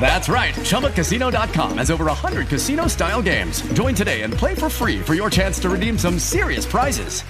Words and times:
That's 0.00 0.28
right. 0.28 0.54
ChumbaCasino.com 0.54 1.78
has 1.78 1.90
over 1.90 2.06
100 2.06 2.48
casino 2.48 2.86
style 2.86 3.20
games. 3.20 3.60
Join 3.74 3.94
today 3.94 4.22
and 4.22 4.32
play 4.32 4.54
for 4.54 4.70
free 4.70 5.00
for 5.00 5.14
your 5.14 5.28
chance 5.28 5.58
to 5.60 5.68
redeem 5.68 5.98
some 5.98 6.18
serious 6.18 6.64
prizes. 6.64 7.22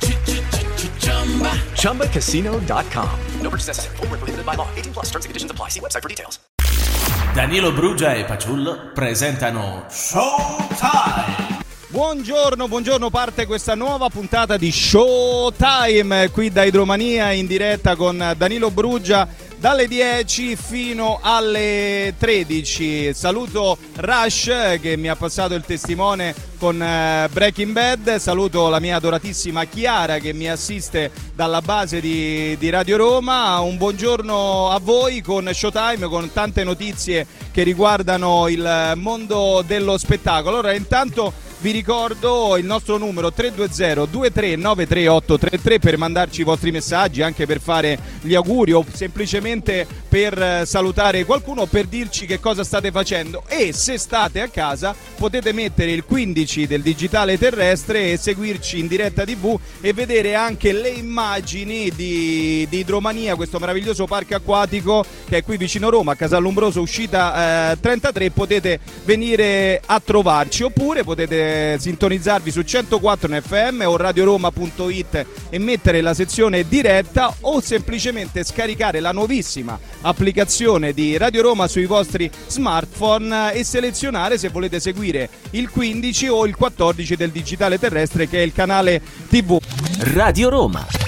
ChumbaCasino.com. 1.75 3.21
No 3.43 3.51
purchase 3.51 3.67
necessary. 3.69 3.97
Void 3.97 4.11
were 4.11 4.19
prohibited 4.19 4.47
by 4.47 4.55
law. 4.55 4.69
18 4.77 4.93
plus 4.93 5.07
terms 5.07 5.25
and 5.25 5.31
conditions 5.31 5.51
apply. 5.51 5.71
See 5.71 5.81
website 5.81 6.03
for 6.03 6.09
details. 6.09 6.39
Danilo 7.35 7.73
Brugia 7.73 8.15
e 8.15 8.25
Paciullo 8.25 8.91
presentano 8.93 9.85
Showtime. 9.89 11.59
Buongiorno, 11.91 12.69
buongiorno, 12.69 13.09
parte 13.11 13.47
questa 13.47 13.75
nuova 13.75 14.09
puntata 14.11 14.57
di 14.59 14.71
Showtime 14.71 16.31
qui 16.31 16.51
da 16.51 16.65
Idromania 16.65 17.33
in 17.33 17.47
diretta 17.47 17.97
con 17.97 18.35
Danilo 18.37 18.71
Brugia 18.71 19.27
dalle 19.59 19.89
10 19.89 20.57
fino 20.57 21.19
alle 21.21 22.15
13. 22.17 23.13
Saluto 23.13 23.77
Rush 23.97 24.79
che 24.81 24.97
mi 24.97 25.09
ha 25.09 25.17
passato 25.17 25.55
il 25.55 25.65
testimone 25.65 26.35
con 26.59 26.83
eh, 26.83 27.29
Breaking 27.31 27.73
Bad, 27.73 28.17
saluto 28.17 28.69
la 28.69 28.81
mia 28.81 28.97
adoratissima 28.97 29.65
Chiara 29.65 30.19
che 30.19 30.33
mi 30.33 30.49
assiste 30.49 31.11
dalla 31.35 31.61
base 31.61 32.01
di, 32.01 32.57
di, 32.59 32.71
Radio 32.71 32.97
Roma. 32.97 33.59
Un 33.61 33.77
buongiorno 33.77 34.71
a 34.71 34.79
voi 34.81 35.21
con 35.21 35.49
Showtime, 35.53 36.09
con 36.09 36.33
tante 36.33 36.65
notizie 36.65 37.27
che 37.53 37.63
riguardano 37.63 38.49
il 38.49 38.93
mondo 38.97 39.63
dello 39.67 39.99
spettacolo. 39.99 40.59
Allora, 40.59 40.75
intanto 40.75 41.33
vi 41.61 41.73
ricordo 41.73 42.57
il 42.57 42.65
nostro 42.65 42.99
numero 42.99 43.33
320-2393833 43.37 45.81
per 45.81 45.99
mandarci 45.99 46.43
i 46.43 46.45
vostri 46.45 46.71
messaggi, 46.71 47.21
anche 47.21 47.47
per 47.47 47.61
fare 47.61 47.99
gli 48.21 48.37
auguri 48.37 48.71
o 48.73 48.85
semplicemente 48.93 49.85
per 50.09 50.63
salutare 50.67 51.25
qualcuno, 51.25 51.67
per 51.67 51.87
dirci 51.87 52.27
che 52.27 52.39
cosa 52.39 52.63
state 52.63 52.93
facendo. 52.93 53.43
E 53.49 53.73
se 53.73 53.99
state 53.99 54.41
a 54.41 54.47
casa 54.49 54.95
potete 55.17 55.53
mettere 55.53 55.91
il 55.91 56.05
15 56.05 56.69
del 56.69 56.83
digitale 56.83 57.37
terrestre 57.39 58.13
e 58.13 58.17
seguirci 58.17 58.79
in 58.79 58.87
diretta 58.87 59.25
tv 59.25 59.59
e 59.81 59.93
vedere 59.93 60.37
anche 60.37 60.71
le 60.73 60.91
immagini 60.91 61.91
di, 61.91 62.69
di 62.69 62.79
Idromania, 62.79 63.35
questo 63.35 63.59
meraviglioso 63.59 64.07
parco 64.07 64.37
acquatico 64.37 65.05
che 65.29 65.39
è 65.39 65.43
qui 65.43 65.57
vicino 65.57 65.91
Roma, 65.91 66.13
a 66.13 66.17
Casallumbroso, 66.17 66.81
uscita 66.81 67.73
eh, 67.73 67.81
33, 67.81 68.31
potete 68.31 68.79
venire 69.05 69.83
a 69.85 70.01
trovarci. 70.01 70.63
Oppure 70.63 71.03
potete 71.03 71.48
sintonizzarvi 71.79 72.51
su 72.51 72.63
104 72.63 73.41
FM 73.41 73.83
o 73.87 73.97
radioroma.it 73.97 75.27
e 75.51 75.59
mettere 75.59 76.01
la 76.01 76.15
sezione 76.15 76.67
diretta 76.69 77.35
o 77.41 77.61
semplicemente 77.61 78.45
scaricare 78.45 79.01
la 79.01 79.13
nuovissima 79.13 79.79
applicazione 80.03 80.93
di 80.93 81.17
Radio 81.17 81.43
Roma 81.43 81.67
sui 81.67 81.87
vostri 81.87 82.31
smartphone 82.47 83.53
e 83.53 83.65
selezionare 83.65 84.39
se 84.39 84.49
volete 84.49 84.81
seguire 84.81 85.29
il 85.51 85.69
15 85.69 86.29
o 86.29 86.47
il 86.47 86.57
14 86.57 87.17
del 87.17 87.31
digitale 87.31 87.79
terrestre 87.79 88.29
che 88.29 88.39
è 88.39 88.43
il 88.43 88.53
canale 88.53 89.01
TV. 89.29 89.59
Radio 90.01 90.49
Roma. 90.49 91.08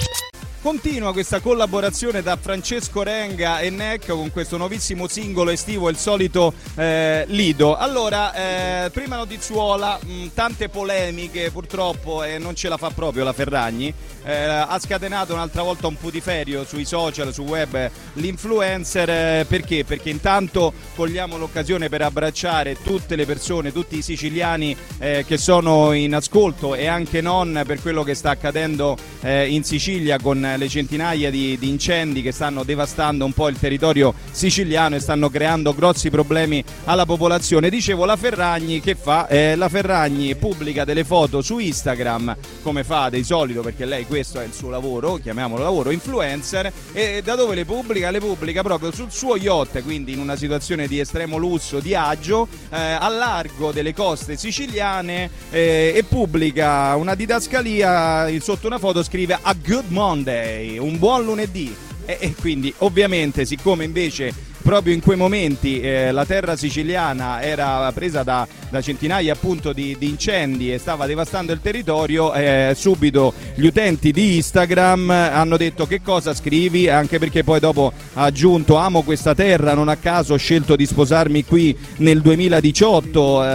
Continua 0.61 1.11
questa 1.11 1.39
collaborazione 1.39 2.21
da 2.21 2.37
Francesco 2.39 3.01
Renga 3.01 3.61
e 3.61 3.71
Neck 3.71 4.11
con 4.11 4.29
questo 4.31 4.57
nuovissimo 4.57 5.07
singolo 5.07 5.49
estivo, 5.49 5.89
il 5.89 5.97
solito 5.97 6.53
eh, 6.75 7.25
Lido. 7.29 7.75
Allora, 7.75 8.85
eh, 8.85 8.91
prima 8.91 9.15
notizuola, 9.15 9.99
mh, 9.99 10.27
tante 10.35 10.69
polemiche 10.69 11.49
purtroppo 11.49 12.23
e 12.23 12.33
eh, 12.33 12.37
non 12.37 12.53
ce 12.53 12.69
la 12.69 12.77
fa 12.77 12.91
proprio 12.91 13.23
la 13.23 13.33
Ferragni. 13.33 13.91
Eh, 14.23 14.31
ha 14.35 14.77
scatenato 14.77 15.33
un'altra 15.33 15.63
volta 15.63 15.87
un 15.87 15.97
putiferio 15.97 16.63
sui 16.63 16.85
social, 16.85 17.33
su 17.33 17.41
web, 17.41 17.89
l'influencer. 18.13 19.09
Eh, 19.09 19.45
perché? 19.49 19.83
Perché 19.83 20.11
intanto 20.11 20.73
cogliamo 20.93 21.37
l'occasione 21.37 21.89
per 21.89 22.03
abbracciare 22.03 22.77
tutte 22.79 23.15
le 23.15 23.25
persone, 23.25 23.71
tutti 23.71 23.97
i 23.97 24.03
siciliani 24.03 24.77
eh, 24.99 25.25
che 25.27 25.37
sono 25.37 25.91
in 25.93 26.13
ascolto 26.13 26.75
e 26.75 26.85
anche 26.85 27.19
non 27.19 27.63
per 27.65 27.81
quello 27.81 28.03
che 28.03 28.13
sta 28.13 28.29
accadendo 28.29 28.95
in 29.23 29.63
Sicilia 29.63 30.17
con 30.19 30.50
le 30.57 30.67
centinaia 30.67 31.29
di, 31.29 31.57
di, 31.57 31.69
incendi 31.69 32.21
che 32.21 32.31
stanno 32.31 32.63
devastando 32.63 33.25
un 33.25 33.33
po' 33.33 33.47
il 33.47 33.57
territorio 33.57 34.13
siciliano 34.31 34.95
e 34.95 34.99
stanno 34.99 35.29
creando 35.29 35.73
grossi 35.73 36.09
problemi 36.09 36.63
alla 36.85 37.05
popolazione. 37.05 37.69
Dicevo, 37.69 38.05
la 38.05 38.15
Ferragni 38.15 38.79
che 38.79 38.95
fa? 38.95 39.27
Eh, 39.27 39.55
la 39.55 39.69
Ferragni 39.69 40.35
pubblica 40.35 40.85
delle 40.85 41.03
foto 41.03 41.41
su 41.41 41.59
Instagram, 41.59 42.35
come 42.61 42.83
fa 42.83 43.09
di 43.09 43.23
solito, 43.23 43.61
perché 43.61 43.85
lei 43.85 44.05
questo 44.05 44.39
è 44.39 44.45
il 44.45 44.53
suo 44.53 44.69
lavoro, 44.69 45.15
chiamiamolo 45.15 45.63
lavoro, 45.63 45.91
influencer, 45.91 46.71
e 46.93 47.21
da 47.23 47.35
dove 47.35 47.55
le 47.55 47.65
pubblica? 47.65 48.09
Le 48.09 48.19
pubblica 48.19 48.61
proprio 48.61 48.91
sul 48.91 49.11
suo 49.11 49.37
yacht, 49.37 49.81
quindi 49.83 50.13
in 50.13 50.19
una 50.19 50.35
situazione 50.35 50.87
di 50.87 50.99
estremo 50.99 51.37
lusso, 51.37 51.79
di 51.79 51.95
agio, 51.95 52.47
eh, 52.69 52.77
a 52.77 53.07
largo 53.09 53.71
delle 53.71 53.93
coste 53.93 54.37
siciliane 54.37 55.29
eh, 55.49 55.93
e 55.95 56.03
pubblica 56.03 56.95
una 56.95 57.15
didascalia, 57.15 58.27
sotto 58.39 58.67
una 58.67 58.79
foto 58.79 59.03
scrive 59.03 59.37
A 59.41 59.53
Good 59.53 59.89
Monday, 59.89 60.40
un 60.79 60.97
buon 60.97 61.23
lunedì. 61.25 61.75
E, 62.05 62.17
e 62.19 62.35
quindi 62.39 62.73
ovviamente 62.79 63.45
siccome 63.45 63.83
invece 63.83 64.33
proprio 64.61 64.93
in 64.93 65.01
quei 65.01 65.17
momenti 65.17 65.81
eh, 65.81 66.11
la 66.11 66.25
terra 66.25 66.55
siciliana 66.55 67.41
era 67.41 67.91
presa 67.91 68.23
da, 68.23 68.47
da 68.71 68.81
centinaia 68.81 69.33
appunto 69.33 69.73
di, 69.73 69.95
di, 69.99 70.07
incendi 70.07 70.73
e 70.73 70.79
stava 70.79 71.05
devastando 71.05 71.51
il 71.51 71.61
territorio, 71.61 72.33
eh, 72.33 72.73
subito 72.75 73.33
gli 73.53 73.65
utenti 73.65 74.11
di 74.11 74.37
Instagram 74.37 75.09
hanno 75.09 75.57
detto 75.57 75.85
che 75.85 76.01
cosa 76.01 76.33
scrivi, 76.33 76.89
anche 76.89 77.19
perché 77.19 77.43
poi 77.43 77.59
dopo 77.59 77.91
ha 78.13 78.23
aggiunto 78.23 78.77
amo 78.77 79.03
questa 79.03 79.35
terra, 79.35 79.73
non 79.73 79.89
a 79.89 79.97
caso 79.97 80.33
ho 80.33 80.37
scelto 80.37 80.75
di 80.75 80.85
sposarmi 80.85 81.45
qui 81.45 81.77
nel 81.97 82.21
2018 82.21 83.43
eh, 83.43 83.47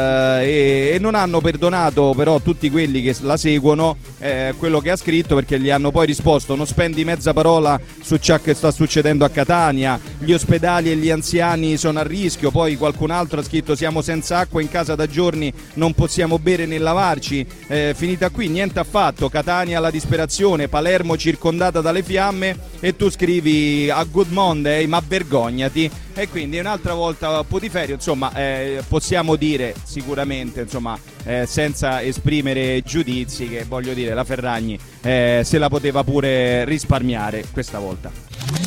e, 0.44 0.90
e, 0.94 0.98
non 1.00 1.14
hanno 1.14 1.40
perdonato 1.40 2.12
però 2.16 2.40
tutti 2.40 2.70
quelli 2.70 3.02
che 3.02 3.16
la 3.22 3.36
seguono 3.36 3.96
eh, 4.18 4.54
quello 4.58 4.80
che 4.80 4.90
ha 4.90 4.96
scritto 4.96 5.34
perché 5.34 5.58
gli 5.58 5.70
hanno 5.70 5.90
poi 5.90 6.06
risposto 6.06 6.54
non 6.54 6.66
spendi 6.66 7.04
mezza 7.04 7.32
parola 7.32 7.80
su 8.00 8.16
ciò 8.18 8.38
che 8.40 8.54
sta 8.54 8.70
succedendo 8.70 9.24
a 9.24 9.30
Catania, 9.30 9.98
gli 10.18 10.32
ospedali 10.32 10.90
e 10.90 10.96
gli 10.96 11.10
anziani 11.10 11.76
sono 11.76 12.00
a 12.00 12.02
rischio, 12.02 12.50
poi 12.50 12.76
qualcun 12.76 13.10
altro 13.10 13.40
ha 13.40 13.42
scritto 13.42 13.74
siamo 13.74 14.02
senza 14.02 14.38
acqua 14.38 14.60
in 14.60 14.68
casa 14.68 14.94
da 14.94 15.05
giorni, 15.08 15.52
non 15.74 15.94
possiamo 15.94 16.38
bere 16.38 16.66
né 16.66 16.78
lavarci, 16.78 17.46
eh, 17.68 17.94
finita 17.96 18.30
qui, 18.30 18.48
niente 18.48 18.78
affatto, 18.78 19.28
Catania 19.28 19.78
alla 19.78 19.90
disperazione, 19.90 20.68
Palermo 20.68 21.16
circondata 21.16 21.80
dalle 21.80 22.02
fiamme. 22.02 22.74
E 22.80 22.94
tu 22.94 23.10
scrivi 23.10 23.90
a 23.90 24.04
Good 24.04 24.30
Monday 24.30 24.86
ma 24.86 25.02
vergognati. 25.06 25.90
E 26.14 26.28
quindi 26.28 26.58
un'altra 26.58 26.94
volta 26.94 27.44
Potiferio, 27.44 27.94
insomma 27.94 28.32
eh, 28.34 28.82
possiamo 28.88 29.36
dire 29.36 29.74
sicuramente 29.84 30.62
insomma 30.62 30.98
eh, 31.24 31.44
senza 31.46 32.02
esprimere 32.02 32.80
giudizi 32.80 33.48
che 33.48 33.64
voglio 33.68 33.92
dire 33.92 34.14
la 34.14 34.24
Ferragni 34.24 34.78
eh, 35.02 35.42
se 35.44 35.58
la 35.58 35.68
poteva 35.68 36.04
pure 36.04 36.64
risparmiare 36.64 37.44
questa 37.52 37.78
volta. 37.78 38.10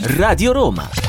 Radio 0.03 0.51
Roma. 0.51 1.08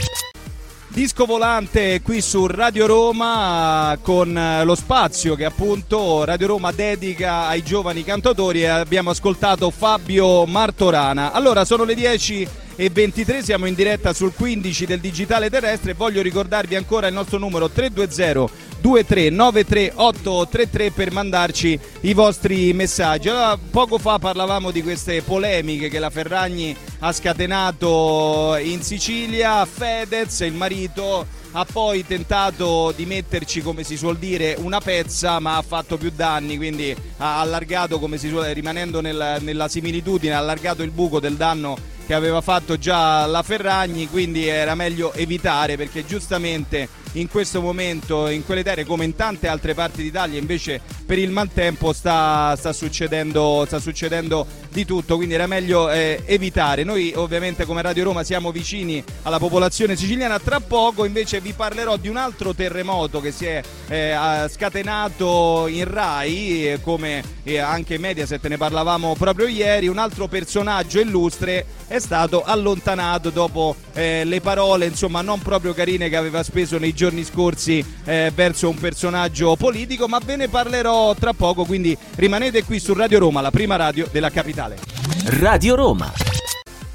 Disco 0.93 1.25
volante 1.25 2.03
qui 2.03 2.21
su 2.21 2.49
Radio 2.49 2.87
Roma 2.87 3.97
con 4.03 4.37
eh, 4.37 4.65
lo 4.65 4.75
spazio 4.75 5.37
che 5.37 5.45
appunto 5.45 6.25
Radio 6.25 6.49
Roma 6.49 6.73
dedica 6.73 7.47
ai 7.47 7.63
giovani 7.63 8.03
cantatori 8.03 8.63
e 8.63 8.67
abbiamo 8.67 9.11
ascoltato 9.11 9.71
Fabio 9.71 10.45
Martorana. 10.47 11.31
Allora 11.31 11.65
sono 11.65 11.85
le 11.85 11.95
10 11.95 12.49
e 12.75 12.91
23 12.91 13.41
siamo 13.41 13.67
in 13.67 13.75
diretta 13.75 14.13
sul 14.13 14.35
15 14.35 14.87
del 14.87 14.99
digitale 14.99 15.49
terrestre 15.49 15.95
voglio 15.95 16.23
ricordarvi 16.23 16.75
ancora 16.75 17.07
il 17.07 17.15
nostro 17.15 17.39
numero 17.39 17.69
320 17.69 18.70
2393833 18.83 20.93
per 20.93 21.13
mandarci 21.13 21.79
i 22.03 22.15
vostri 22.15 22.73
messaggi. 22.73 23.29
Allora, 23.29 23.59
poco 23.59 23.99
fa 23.99 24.19
parlavamo 24.19 24.71
di 24.71 24.83
queste 24.83 25.23
polemiche 25.23 25.89
che 25.89 25.99
la 25.99 26.11
Ferragni 26.11 26.75
ha 27.01 27.13
scatenato 27.13 28.57
in 28.61 28.83
Sicilia. 28.83 29.67
Fedez, 29.67 30.41
il 30.41 30.55
marito, 30.55 31.27
ha 31.53 31.67
poi 31.71 32.07
tentato 32.07 32.93
di 32.95 33.07
metterci, 33.07 33.61
come 33.61 33.83
si 33.83 33.97
suol 33.97 34.19
dire, 34.19 34.57
una 34.59 34.81
pezza, 34.81 35.39
ma 35.41 35.57
ha 35.57 35.63
fatto 35.63 35.97
più 35.97 36.13
danni, 36.15 36.57
quindi 36.57 36.95
ha 37.19 37.41
allargato, 37.41 37.99
come 37.99 38.19
si 38.19 38.29
suol 38.29 38.47
rimanendo 38.47 39.01
nel, 39.01 39.39
nella 39.41 39.69
similitudine, 39.69 40.35
ha 40.35 40.39
allargato 40.39 40.83
il 40.83 40.91
buco 40.91 41.21
del 41.21 41.37
danno 41.37 41.99
che 42.07 42.15
aveva 42.15 42.41
fatto 42.41 42.77
già 42.77 43.27
la 43.27 43.43
Ferragni, 43.43 44.09
quindi 44.09 44.47
era 44.47 44.75
meglio 44.75 45.13
evitare 45.13 45.77
perché 45.77 46.05
giustamente 46.05 46.89
in 47.13 47.29
questo 47.29 47.61
momento 47.61 48.29
in 48.29 48.45
quelle 48.45 48.63
terre 48.63 48.85
come 48.85 49.05
in 49.05 49.17
tante 49.17 49.49
altre 49.49 49.75
parti 49.75 50.03
d'Italia 50.03 50.39
invece 50.39 50.81
per 51.05 51.19
il 51.19 51.31
maltempo 51.31 51.93
sta, 51.93 52.55
sta, 52.57 52.73
succedendo, 52.73 53.65
sta 53.67 53.81
succedendo 53.81 54.47
di 54.71 54.85
tutto, 54.85 55.17
quindi 55.17 55.35
era 55.35 55.49
meglio 55.49 55.91
eh, 55.91 56.23
evitare. 56.25 56.85
Noi 56.85 57.13
ovviamente 57.17 57.65
come 57.65 57.83
Radio 57.83 58.05
Roma 58.05 58.23
siamo 58.23 58.53
vicini 58.53 59.03
alla 59.23 59.39
popolazione 59.39 59.97
siciliana, 59.97 60.39
tra 60.39 60.61
poco 60.61 61.05
invece 61.05 61.41
vi 61.41 61.53
parlerò 61.53 61.97
di 61.97 62.07
un 62.07 62.17
altro 62.17 62.55
terremoto 62.55 63.21
che 63.21 63.33
si 63.33 63.47
è 63.47 63.61
eh, 63.89 64.49
scatenato 64.49 65.67
in 65.67 65.91
Rai, 65.91 66.73
eh, 66.73 66.81
come 66.81 67.25
eh, 67.43 67.59
anche 67.59 67.99
Mediaset 67.99 68.47
ne 68.47 68.57
parlavamo 68.57 69.17
proprio 69.19 69.49
ieri, 69.49 69.89
un 69.89 69.99
altro 69.99 70.29
personaggio 70.29 71.01
illustre 71.01 71.67
è 71.89 71.99
stato 71.99 72.45
allontanato 72.45 73.31
dopo 73.31 73.75
eh, 73.95 74.23
le 74.25 74.41
parole 74.41 74.87
insomma 74.87 75.23
non 75.23 75.41
proprio 75.41 75.75
carine 75.75 76.09
che 76.09 76.17
aveva 76.17 76.45
speso 76.45 76.79
nei 76.79 76.93
giorni 76.93 77.00
scorsi 77.25 77.85
eh, 78.05 78.31
verso 78.35 78.69
un 78.69 78.77
personaggio 78.77 79.57
politico, 79.57 80.07
ma 80.07 80.21
ve 80.23 80.37
ne 80.37 80.49
parlerò 80.49 81.15
tra 81.15 81.33
poco, 81.33 81.65
quindi 81.65 81.97
rimanete 82.17 82.65
qui 82.65 82.79
su 82.79 82.93
Radio 82.93 83.21
Roma, 83.21 83.41
la 83.41 83.51
prima 83.51 83.77
radio 83.77 84.07
della 84.11 84.31
capitale. 84.31 84.77
Radio 85.25 85.75
Roma. 85.77 86.40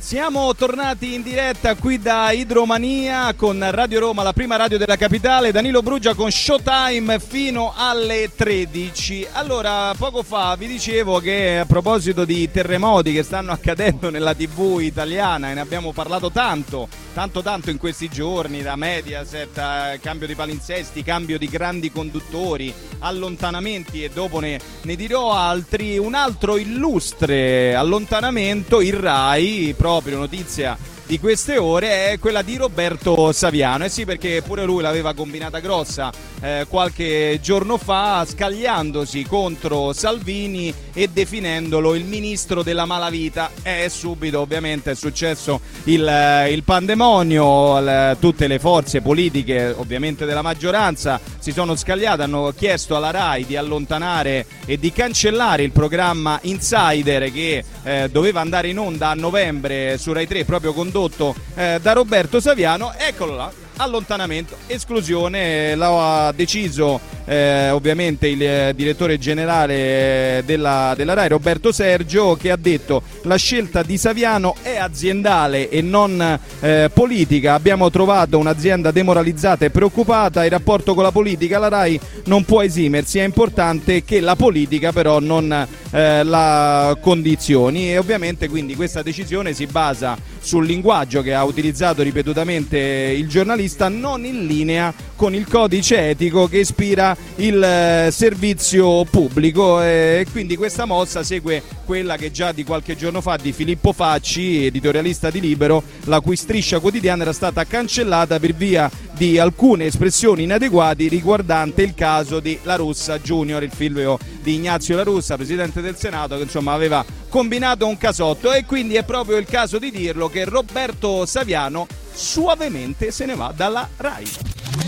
Siamo 0.05 0.53
tornati 0.53 1.15
in 1.15 1.23
diretta 1.23 1.73
qui 1.73 1.97
da 1.97 2.29
Idromania 2.29 3.33
con 3.33 3.65
Radio 3.71 3.99
Roma, 3.99 4.21
la 4.21 4.33
prima 4.33 4.55
radio 4.55 4.77
della 4.77 4.97
capitale, 4.97 5.51
Danilo 5.51 5.81
Brugia 5.81 6.13
con 6.13 6.29
Showtime 6.29 7.17
fino 7.17 7.73
alle 7.75 8.29
13. 8.35 9.29
Allora, 9.31 9.95
poco 9.97 10.21
fa 10.21 10.55
vi 10.57 10.67
dicevo 10.67 11.17
che 11.17 11.57
a 11.57 11.65
proposito 11.65 12.23
di 12.23 12.51
terremoti 12.51 13.13
che 13.13 13.23
stanno 13.23 13.51
accadendo 13.51 14.11
nella 14.11 14.35
TV 14.35 14.77
italiana 14.81 15.49
e 15.49 15.55
ne 15.55 15.61
abbiamo 15.61 15.91
parlato 15.91 16.29
tanto, 16.29 16.87
tanto 17.15 17.41
tanto 17.41 17.71
in 17.71 17.79
questi 17.79 18.07
giorni, 18.07 18.61
da 18.61 18.75
Mediaset, 18.75 19.97
cambio 20.01 20.27
di 20.27 20.35
palinsesti, 20.35 21.01
cambio 21.01 21.39
di 21.39 21.49
grandi 21.49 21.91
conduttori, 21.91 22.71
allontanamenti 22.99 24.03
e 24.03 24.11
dopo 24.11 24.39
ne, 24.39 24.59
ne 24.83 24.95
dirò 24.95 25.33
altri, 25.33 25.97
un 25.97 26.13
altro 26.13 26.57
illustre 26.57 27.73
allontanamento, 27.73 28.81
il 28.81 28.93
RAI, 28.93 29.73
proprio 29.75 29.93
proprio 29.95 30.17
notizia 30.17 30.77
di 31.05 31.19
queste 31.19 31.57
ore 31.57 32.11
è 32.11 32.19
quella 32.19 32.41
di 32.41 32.57
Roberto 32.57 33.31
Saviano. 33.31 33.85
Eh 33.85 33.89
sì, 33.89 34.05
perché 34.05 34.41
pure 34.41 34.65
lui 34.65 34.81
l'aveva 34.81 35.13
combinata 35.13 35.59
grossa 35.59 36.11
eh, 36.41 36.65
qualche 36.67 37.39
giorno 37.41 37.77
fa, 37.77 38.25
scagliandosi 38.27 39.23
contro 39.23 39.93
Salvini 39.93 40.73
e 40.93 41.07
definendolo 41.07 41.93
il 41.95 42.05
ministro 42.05 42.63
della 42.63 42.85
malavita. 42.85 43.51
E 43.61 43.87
subito, 43.89 44.39
ovviamente, 44.39 44.91
è 44.91 44.95
successo 44.95 45.61
il, 45.85 46.07
eh, 46.07 46.51
il 46.51 46.63
pandemonio. 46.63 47.83
Tutte 48.19 48.47
le 48.47 48.59
forze 48.59 49.01
politiche, 49.01 49.73
ovviamente 49.75 50.25
della 50.25 50.41
maggioranza, 50.41 51.19
si 51.39 51.51
sono 51.51 51.75
scagliate, 51.75 52.23
hanno 52.23 52.53
chiesto 52.55 52.95
alla 52.95 53.11
RAI 53.11 53.45
di 53.45 53.55
allontanare 53.55 54.45
e 54.65 54.79
di 54.79 54.91
cancellare 54.91 55.63
il 55.63 55.71
programma 55.71 56.39
Insider 56.43 57.31
che 57.31 57.63
eh, 57.83 58.09
doveva 58.11 58.41
andare 58.41 58.69
in 58.69 58.79
onda 58.79 59.09
a 59.09 59.13
novembre 59.13 59.97
su 59.97 60.11
Rai 60.11 60.27
3 60.27 60.45
proprio 60.45 60.73
con 60.73 60.91
condotto 60.95 61.35
eh, 61.55 61.77
da 61.81 61.91
Roberto 61.91 62.39
Saviano, 62.39 62.93
eccolo 62.95 63.35
là, 63.35 63.51
allontanamento, 63.77 64.55
esclusione, 64.67 65.75
l'ha 65.75 66.31
deciso 66.33 67.01
eh, 67.25 67.69
ovviamente 67.71 68.27
il 68.27 68.41
eh, 68.41 68.73
direttore 68.75 69.17
generale 69.17 70.43
della, 70.45 70.93
della, 70.95 71.13
RAI 71.13 71.29
Roberto 71.29 71.71
Sergio 71.71 72.35
che 72.35 72.51
ha 72.51 72.55
detto 72.55 73.01
la 73.23 73.35
scelta 73.35 73.83
di 73.83 73.97
Saviano 73.97 74.55
è 74.61 74.77
aziendale 74.77 75.69
e 75.69 75.81
non 75.81 76.39
eh, 76.59 76.89
politica, 76.93 77.53
abbiamo 77.53 77.89
trovato 77.89 78.37
un'azienda 78.37 78.91
demoralizzata 78.91 79.65
e 79.65 79.69
preoccupata, 79.69 80.45
il 80.45 80.51
rapporto 80.51 80.93
con 80.93 81.03
la 81.03 81.11
politica 81.11 81.59
la 81.59 81.67
RAI 81.67 81.99
non 82.25 82.43
può 82.45 82.61
esimersi, 82.61 83.19
è 83.19 83.23
importante 83.23 84.03
che 84.03 84.19
la 84.19 84.35
politica 84.35 84.91
però 84.91 85.19
non 85.19 85.67
eh, 85.91 86.23
la 86.23 86.97
condizioni. 86.99 87.91
E 87.91 87.97
ovviamente 87.97 88.49
quindi 88.49 88.75
questa 88.75 89.01
decisione 89.01 89.53
si 89.53 89.65
basa 89.65 90.17
sul 90.39 90.65
linguaggio 90.65 91.21
che 91.21 91.33
ha 91.33 91.43
utilizzato 91.43 92.03
ripetutamente 92.03 92.77
il 92.77 93.27
giornalista 93.27 93.89
non 93.89 94.25
in 94.25 94.45
linea 94.45 94.93
con 95.15 95.33
il 95.33 95.47
codice 95.47 96.09
etico 96.09 96.47
che 96.47 96.59
ispira 96.59 97.14
il 97.35 97.61
eh, 97.61 98.09
servizio 98.11 99.03
pubblico 99.05 99.81
e 99.81 100.25
quindi 100.31 100.55
questa 100.55 100.85
mossa 100.85 101.23
segue 101.23 101.61
quella 101.85 102.17
che 102.17 102.31
già 102.31 102.51
di 102.51 102.63
qualche 102.63 102.95
giorno 102.95 103.21
fa 103.21 103.37
di 103.37 103.51
Filippo 103.51 103.93
Facci, 103.93 104.65
editorialista 104.65 105.29
di 105.29 105.39
Libero, 105.39 105.83
la 106.05 106.19
cui 106.19 106.35
striscia 106.35 106.79
quotidiana 106.79 107.23
era 107.23 107.33
stata 107.33 107.63
cancellata 107.65 108.39
per 108.39 108.53
via 108.53 108.89
di 109.13 109.39
alcune 109.39 109.85
espressioni 109.85 110.43
inadeguate 110.43 111.07
riguardante 111.07 111.81
il 111.83 111.93
caso 111.93 112.39
di 112.39 112.59
La 112.63 112.75
Russa 112.75 113.19
Junior, 113.19 113.63
il 113.63 113.71
figlio 113.71 114.19
di 114.41 114.55
Ignazio 114.55 114.95
La 114.95 115.03
Russa, 115.03 115.35
presidente 115.35 115.81
del 115.81 115.95
Senato, 115.95 116.35
che 116.35 116.43
insomma 116.43 116.73
aveva 116.73 117.03
combinato 117.29 117.87
un 117.87 117.97
casotto 117.97 118.51
e 118.51 118.65
quindi 118.65 118.95
è 118.95 119.03
proprio 119.03 119.37
il 119.37 119.45
caso 119.45 119.77
di 119.77 119.91
dirlo 119.91 120.29
che 120.29 120.45
Roberto 120.45 121.25
Saviano 121.25 121.87
suavemente 122.13 123.11
se 123.11 123.25
ne 123.25 123.35
va 123.35 123.53
dalla 123.55 123.87
RAI. 123.97 124.27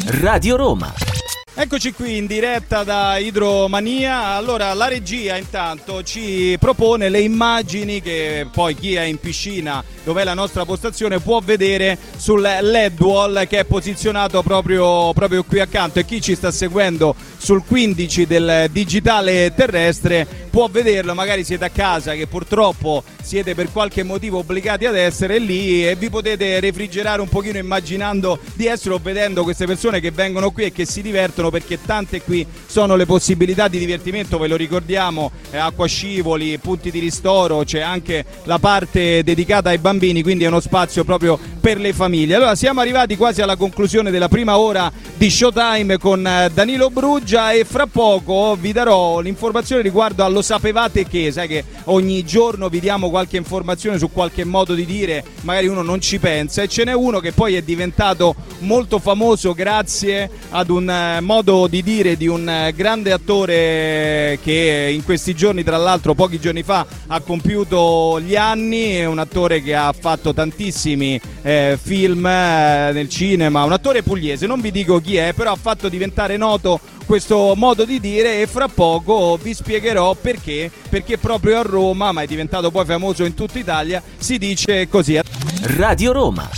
Radio 0.08 0.56
Roma. 0.56 1.27
Eccoci 1.60 1.92
qui 1.92 2.18
in 2.18 2.28
diretta 2.28 2.84
da 2.84 3.18
Idromania. 3.18 4.26
Allora, 4.36 4.76
la 4.76 4.88
regia 4.88 5.38
intanto 5.38 6.04
ci 6.04 6.56
propone 6.60 7.10
le 7.10 7.22
immagini 7.22 8.00
che 8.00 8.46
poi 8.52 8.76
chi 8.76 8.94
è 8.94 9.02
in 9.02 9.18
piscina, 9.18 9.84
dove 10.04 10.22
è 10.22 10.24
la 10.24 10.36
nostra 10.36 10.66
postazione, 10.66 11.20
può 11.20 11.40
vedere 11.40 11.98
sul 12.16 12.42
LED 12.42 13.02
wall 13.02 13.48
che 13.48 13.58
è 13.58 13.66
posizionato 13.66 14.44
proprio, 14.44 15.12
proprio 15.14 15.44
qui 15.44 15.60
accanto. 15.60 15.98
E 15.98 16.06
chi 16.06 16.22
ci 16.22 16.36
sta 16.36 16.52
seguendo 16.52 17.16
sul 17.38 17.64
15 17.66 18.28
del 18.28 18.68
digitale 18.72 19.52
terrestre 19.56 20.47
può 20.58 20.68
vederlo. 20.72 21.14
Magari 21.14 21.44
siete 21.44 21.66
a 21.66 21.70
casa 21.70 22.16
che 22.16 22.26
purtroppo 22.26 23.04
siete 23.22 23.54
per 23.54 23.72
qualche 23.72 24.02
motivo 24.02 24.40
obbligati 24.40 24.88
ad 24.88 24.96
essere 24.96 25.38
lì 25.38 25.88
e 25.88 25.96
vi 25.96 26.10
potete 26.10 26.60
refrigerare 26.60 27.22
un 27.22 27.30
pochino 27.30 27.60
immaginando 27.60 28.40
di 28.56 28.66
essere 28.66 28.96
o 28.96 29.00
vedendo 29.00 29.44
queste 29.44 29.68
persone 29.68 30.00
che 30.00 30.10
vengono 30.10 30.50
qui 30.50 30.64
e 30.64 30.72
che 30.72 30.86
si 30.86 31.04
divertono 31.04 31.52
perché 31.52 31.78
tante 31.86 32.24
qui 32.24 32.44
sono 32.66 32.96
le 32.96 33.06
possibilità 33.06 33.68
di 33.68 33.78
divertimento, 33.78 34.40
ve 34.40 34.48
lo 34.48 34.56
ricordiamo, 34.56 35.30
eh, 35.52 35.58
acqua 35.58 35.86
scivoli, 35.86 36.58
punti 36.58 36.90
di 36.90 36.98
ristoro, 36.98 37.64
c'è 37.64 37.82
anche 37.82 38.26
la 38.46 38.58
parte 38.58 39.22
dedicata 39.24 39.70
ai 39.70 39.78
bambini, 39.78 40.24
quindi 40.24 40.46
è 40.46 40.48
uno 40.48 40.60
spazio 40.60 41.04
proprio 41.04 41.38
per 41.62 41.80
le 41.80 41.94
famiglie. 41.94 42.34
Allora 42.34 42.56
siamo 42.56 42.80
arrivati 42.80 43.16
quasi 43.16 43.44
alla 43.44 43.58
conclusione 43.58 44.10
della 44.10 44.28
prima 44.28 44.58
ora 44.58 44.92
di 45.14 45.30
Showtime 45.30 46.00
con 46.00 46.26
eh, 46.26 46.50
Danilo 46.52 46.90
Bruggia 46.90 47.52
e 47.52 47.64
fra 47.64 47.86
poco 47.86 48.58
vi 48.60 48.72
darò 48.72 49.20
l'informazione 49.20 49.84
riguardo 49.84 50.24
allo 50.24 50.42
sapevate 50.48 51.06
che, 51.06 51.30
sai 51.30 51.46
che 51.50 51.66
ogni 51.86 52.24
giorno 52.24 52.70
vi 52.70 52.80
diamo 52.80 53.10
qualche 53.10 53.36
informazione 53.36 53.98
su 53.98 54.10
qualche 54.10 54.46
modo 54.46 54.76
di 54.76 54.86
dire, 54.86 55.22
magari 55.42 55.68
uno 55.68 55.82
non 55.82 56.00
ci 56.00 56.20
pensa 56.20 56.62
e 56.62 56.70
ce 56.70 56.86
n'è 56.86 56.94
uno 56.94 57.20
che 57.20 57.34
poi 57.34 57.56
è 57.56 57.62
diventato 57.62 58.34
molto 58.60 58.98
famoso 58.98 59.54
grazie 59.54 60.30
ad 60.52 60.70
un 60.70 60.90
eh, 60.90 61.20
modo 61.20 61.68
di 61.68 61.84
dire 61.84 62.16
di 62.16 62.28
un 62.28 62.48
eh, 62.48 62.72
grande 62.74 63.12
attore 63.12 64.40
che 64.42 64.90
in 64.94 65.04
questi 65.04 65.36
giorni, 65.36 65.66
tra 65.66 65.76
l'altro 65.76 66.14
pochi 66.14 66.40
giorni 66.40 66.64
fa, 66.64 66.86
ha 67.08 67.20
compiuto 67.20 68.22
gli 68.22 68.38
anni, 68.38 69.04
un 69.04 69.20
attore 69.20 69.62
che 69.62 69.76
ha 69.76 69.92
fatto 69.92 70.34
tantissimi 70.34 71.20
eh, 71.42 71.78
film 71.82 72.26
eh, 72.26 72.92
nel 72.94 73.10
cinema, 73.10 73.66
un 73.66 73.74
attore 73.74 74.02
pugliese, 74.02 74.48
non 74.48 74.62
vi 74.62 74.72
dico 74.72 75.02
chi 75.02 75.18
è, 75.18 75.34
però 75.34 75.52
ha 75.52 75.58
fatto 75.60 75.90
diventare 75.90 76.38
noto 76.38 76.80
questo 77.08 77.54
modo 77.56 77.86
di 77.86 78.02
dire 78.02 78.42
e 78.42 78.48
fra 78.48 78.68
poco 78.68 79.40
vi 79.42 79.54
spiegherò 79.54 80.14
perché, 80.14 80.70
perché 80.90 81.18
proprio 81.18 81.58
a 81.58 81.62
Roma, 81.62 82.12
ma 82.12 82.22
è 82.22 82.28
diventato 82.28 82.70
poi 82.70 82.86
famoso 82.86 83.24
in 83.24 83.34
tutta 83.34 83.58
Italia, 83.58 84.04
si 84.18 84.38
dice 84.38 84.90
così. 84.90 85.18
Radio 85.62 86.12
Roma. 86.12 86.50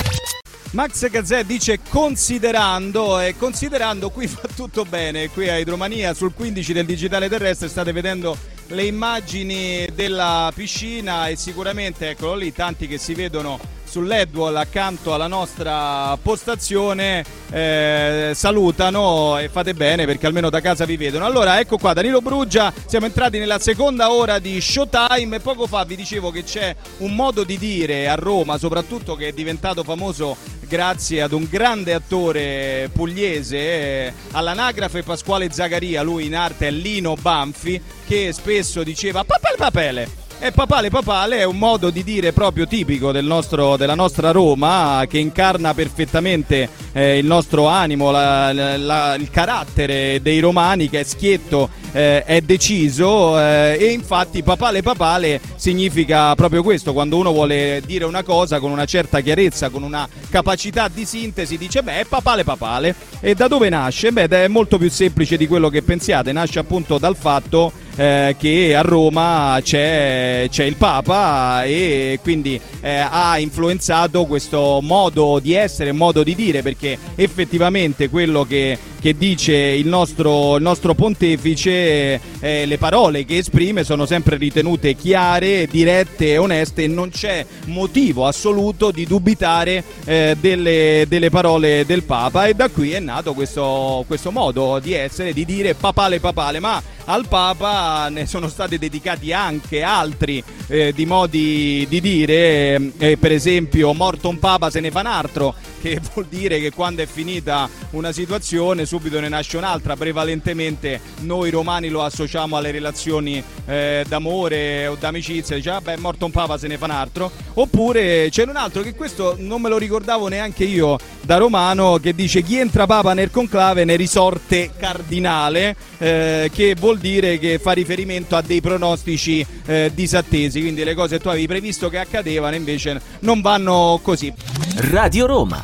Max 0.71 1.07
Gazzè 1.07 1.43
dice 1.43 1.79
considerando 1.87 3.19
e 3.19 3.35
considerando 3.37 4.09
qui 4.09 4.27
fa 4.27 4.47
tutto 4.55 4.85
bene 4.85 5.29
qui 5.29 5.49
a 5.49 5.57
Idromania 5.57 6.13
sul 6.13 6.33
15 6.33 6.73
del 6.73 6.85
digitale 6.85 7.27
terrestre 7.27 7.67
state 7.67 7.91
vedendo 7.91 8.37
le 8.67 8.83
immagini 8.83 9.87
della 9.95 10.51
piscina 10.53 11.27
e 11.27 11.35
sicuramente 11.35 12.09
eccolo 12.09 12.35
lì 12.35 12.53
tanti 12.53 12.87
che 12.87 12.99
si 12.99 13.15
vedono 13.15 13.59
sull'Edwall 13.89 14.55
accanto 14.55 15.13
alla 15.13 15.27
nostra 15.27 16.15
postazione 16.21 17.25
eh, 17.51 18.31
salutano 18.35 19.39
e 19.39 19.49
fate 19.49 19.73
bene 19.73 20.05
perché 20.05 20.27
almeno 20.27 20.49
da 20.49 20.61
casa 20.61 20.85
vi 20.85 20.95
vedono. 20.95 21.25
Allora 21.25 21.59
ecco 21.59 21.77
qua 21.77 21.93
Danilo 21.93 22.21
Bruggia, 22.21 22.71
siamo 22.85 23.07
entrati 23.07 23.39
nella 23.39 23.59
seconda 23.59 24.11
ora 24.11 24.37
di 24.37 24.61
Showtime 24.61 25.37
e 25.37 25.39
poco 25.39 25.65
fa 25.65 25.83
vi 25.83 25.95
dicevo 25.95 26.29
che 26.29 26.43
c'è 26.43 26.75
un 26.97 27.15
modo 27.15 27.43
di 27.43 27.57
dire 27.57 28.07
a 28.07 28.15
Roma 28.15 28.57
soprattutto 28.59 29.15
che 29.15 29.29
è 29.29 29.31
diventato 29.31 29.83
famoso 29.83 30.37
grazie 30.67 31.23
ad 31.23 31.31
un 31.31 31.47
grande 31.49 31.93
attore 31.93 32.89
pugliese, 32.93 33.57
eh, 33.57 34.13
all'anagrafe 34.31 35.01
Pasquale 35.01 35.51
Zagaria, 35.51 36.03
lui 36.03 36.27
in 36.27 36.35
arte 36.35 36.67
è 36.67 36.71
Lino 36.71 37.15
Banfi, 37.19 37.81
che 38.05 38.31
spesso 38.31 38.83
diceva 38.83 39.23
papele 39.23 39.55
papele. 39.57 40.28
E 40.41 40.53
papale 40.53 40.89
papale 40.89 41.39
è 41.39 41.43
un 41.43 41.57
modo 41.57 41.89
di 41.89 42.01
dire 42.01 42.31
proprio 42.31 42.65
tipico 42.65 43.11
del 43.11 43.25
nostro- 43.25 43.75
della 43.75 43.93
nostra 43.93 44.31
Roma 44.31 45.03
che 45.09 45.17
incarna 45.17 45.73
perfettamente 45.73 46.69
eh, 46.93 47.17
il 47.17 47.25
nostro 47.25 47.67
animo, 47.67 48.09
la- 48.09 48.53
la- 48.77 49.15
il 49.15 49.29
carattere 49.29 50.21
dei 50.21 50.39
romani 50.39 50.89
che 50.89 51.01
è 51.01 51.03
schietto, 51.03 51.69
eh, 51.91 52.23
è 52.23 52.41
deciso 52.41 53.39
eh, 53.39 53.77
e 53.79 53.85
infatti 53.91 54.43
papale 54.43 54.81
papale 54.81 55.39
significa 55.55 56.35
proprio 56.35 56.63
questo, 56.63 56.93
quando 56.93 57.17
uno 57.17 57.31
vuole 57.31 57.81
dire 57.85 58.05
una 58.05 58.23
cosa 58.23 58.59
con 58.59 58.71
una 58.71 58.85
certa 58.85 59.21
chiarezza, 59.21 59.69
con 59.69 59.83
una 59.83 60.07
capacità 60.29 60.87
di 60.87 61.05
sintesi, 61.05 61.57
dice 61.57 61.81
beh 61.81 62.05
papale 62.07 62.43
papale 62.43 62.95
e 63.19 63.35
da 63.35 63.47
dove 63.47 63.69
nasce? 63.69 64.11
Beh 64.11 64.27
è 64.27 64.47
molto 64.47 64.77
più 64.77 64.89
semplice 64.89 65.37
di 65.37 65.47
quello 65.47 65.69
che 65.69 65.81
pensiate, 65.81 66.31
nasce 66.31 66.59
appunto 66.59 66.97
dal 66.97 67.15
fatto 67.15 67.71
eh, 67.99 68.35
che 68.39 68.75
a 68.75 68.81
Roma 68.81 69.59
c'è, 69.61 70.47
c'è 70.49 70.63
il 70.63 70.77
Papa 70.77 71.63
e 71.65 72.19
quindi 72.21 72.59
eh, 72.79 72.97
ha 72.97 73.37
influenzato 73.39 74.25
questo 74.25 74.79
modo 74.81 75.39
di 75.39 75.53
essere, 75.53 75.91
modo 75.91 76.23
di 76.23 76.33
dire, 76.33 76.61
perché 76.61 76.97
effettivamente 77.15 78.09
quello 78.09 78.45
che, 78.45 78.77
che 78.99 79.15
dice 79.17 79.55
il 79.55 79.87
nostro, 79.87 80.57
il 80.57 80.61
nostro 80.61 80.93
pontefice, 80.93 82.19
eh, 82.39 82.65
le 82.65 82.77
parole 82.77 83.25
che 83.25 83.37
esprime 83.37 83.83
sono 83.83 84.05
sempre 84.05 84.37
ritenute 84.37 84.95
chiare, 84.95 85.67
dirette 85.67 86.33
e 86.33 86.37
oneste 86.37 86.83
e 86.83 86.87
non 86.87 87.09
c'è 87.09 87.45
motivo 87.65 88.27
assoluto 88.27 88.91
di 88.91 89.05
dubitare 89.05 89.83
eh, 90.05 90.35
delle, 90.39 91.05
delle 91.07 91.29
parole 91.29 91.85
del 91.85 92.03
Papa. 92.03 92.45
E 92.45 92.53
da 92.53 92.69
qui 92.69 92.91
è 92.91 92.99
nato 92.99 93.33
questo, 93.33 94.03
questo 94.07 94.31
modo 94.31 94.79
di 94.79 94.93
essere, 94.93 95.33
di 95.33 95.45
dire 95.45 95.73
papale 95.73 96.19
papale, 96.19 96.59
ma 96.59 96.81
al 97.09 97.27
Papa 97.27 98.07
ne 98.09 98.27
sono 98.27 98.47
stati 98.47 98.77
dedicati 98.77 99.33
anche 99.33 99.81
altri 99.81 100.43
eh, 100.67 100.93
di 100.93 101.07
modi 101.07 101.87
di 101.89 101.99
dire, 102.01 102.79
eh, 102.99 103.17
per 103.17 103.31
esempio 103.31 103.93
morto 103.93 104.29
un 104.29 104.37
Papa 104.37 104.69
se 104.69 104.79
ne 104.79 104.91
fa 104.91 104.99
un 104.99 105.07
altro, 105.07 105.55
che 105.81 105.99
vuol 106.13 106.27
dire 106.29 106.59
che 106.59 106.71
quando 106.71 107.01
è 107.01 107.07
finita 107.07 107.67
una 107.91 108.11
situazione 108.11 108.85
subito 108.85 109.19
ne 109.19 109.27
nasce 109.27 109.57
un'altra, 109.57 109.95
prevalentemente 109.95 111.01
noi 111.21 111.49
romani 111.49 111.89
lo 111.89 112.03
associamo 112.03 112.57
alle 112.57 112.69
relazioni 112.69 113.43
eh, 113.65 114.05
d'amore 114.07 114.85
o 114.85 114.95
d'amicizia, 114.95 115.55
dice 115.55 115.71
vabbè 115.71 115.93
è 115.93 115.97
morto 115.97 116.25
un 116.25 116.31
Papa 116.31 116.59
se 116.59 116.67
ne 116.67 116.77
fa 116.77 116.85
un 116.85 116.91
altro, 116.91 117.31
oppure 117.55 118.27
c'è 118.29 118.43
un 118.43 118.55
altro 118.55 118.83
che 118.83 118.93
questo 118.93 119.35
non 119.39 119.61
me 119.61 119.69
lo 119.69 119.79
ricordavo 119.79 120.27
neanche 120.27 120.63
io 120.63 120.97
da 121.21 121.37
romano 121.37 121.97
che 121.97 122.13
dice 122.13 122.43
chi 122.43 122.57
entra 122.57 122.85
Papa 122.85 123.13
nel 123.13 123.31
conclave 123.31 123.83
ne 123.83 123.95
risorte 123.95 124.71
cardinale, 124.77 125.75
eh, 125.97 126.51
che 126.53 126.75
vuol 126.75 126.97
dire 126.99 127.39
che 127.39 127.57
fa 127.59 127.71
riferimento 127.71 128.35
a 128.35 128.41
dei 128.41 128.61
pronostici 128.61 129.45
eh, 129.65 129.91
disattesi, 129.93 130.61
quindi 130.61 130.83
le 130.83 130.93
cose 130.93 131.17
che 131.17 131.21
tu 131.21 131.29
avevi 131.29 131.47
previsto 131.47 131.89
che 131.89 131.97
accadevano 131.97 132.55
invece 132.55 133.01
non 133.21 133.41
vanno 133.41 133.99
così. 134.03 134.31
Radio 134.75 135.25
Roma. 135.25 135.63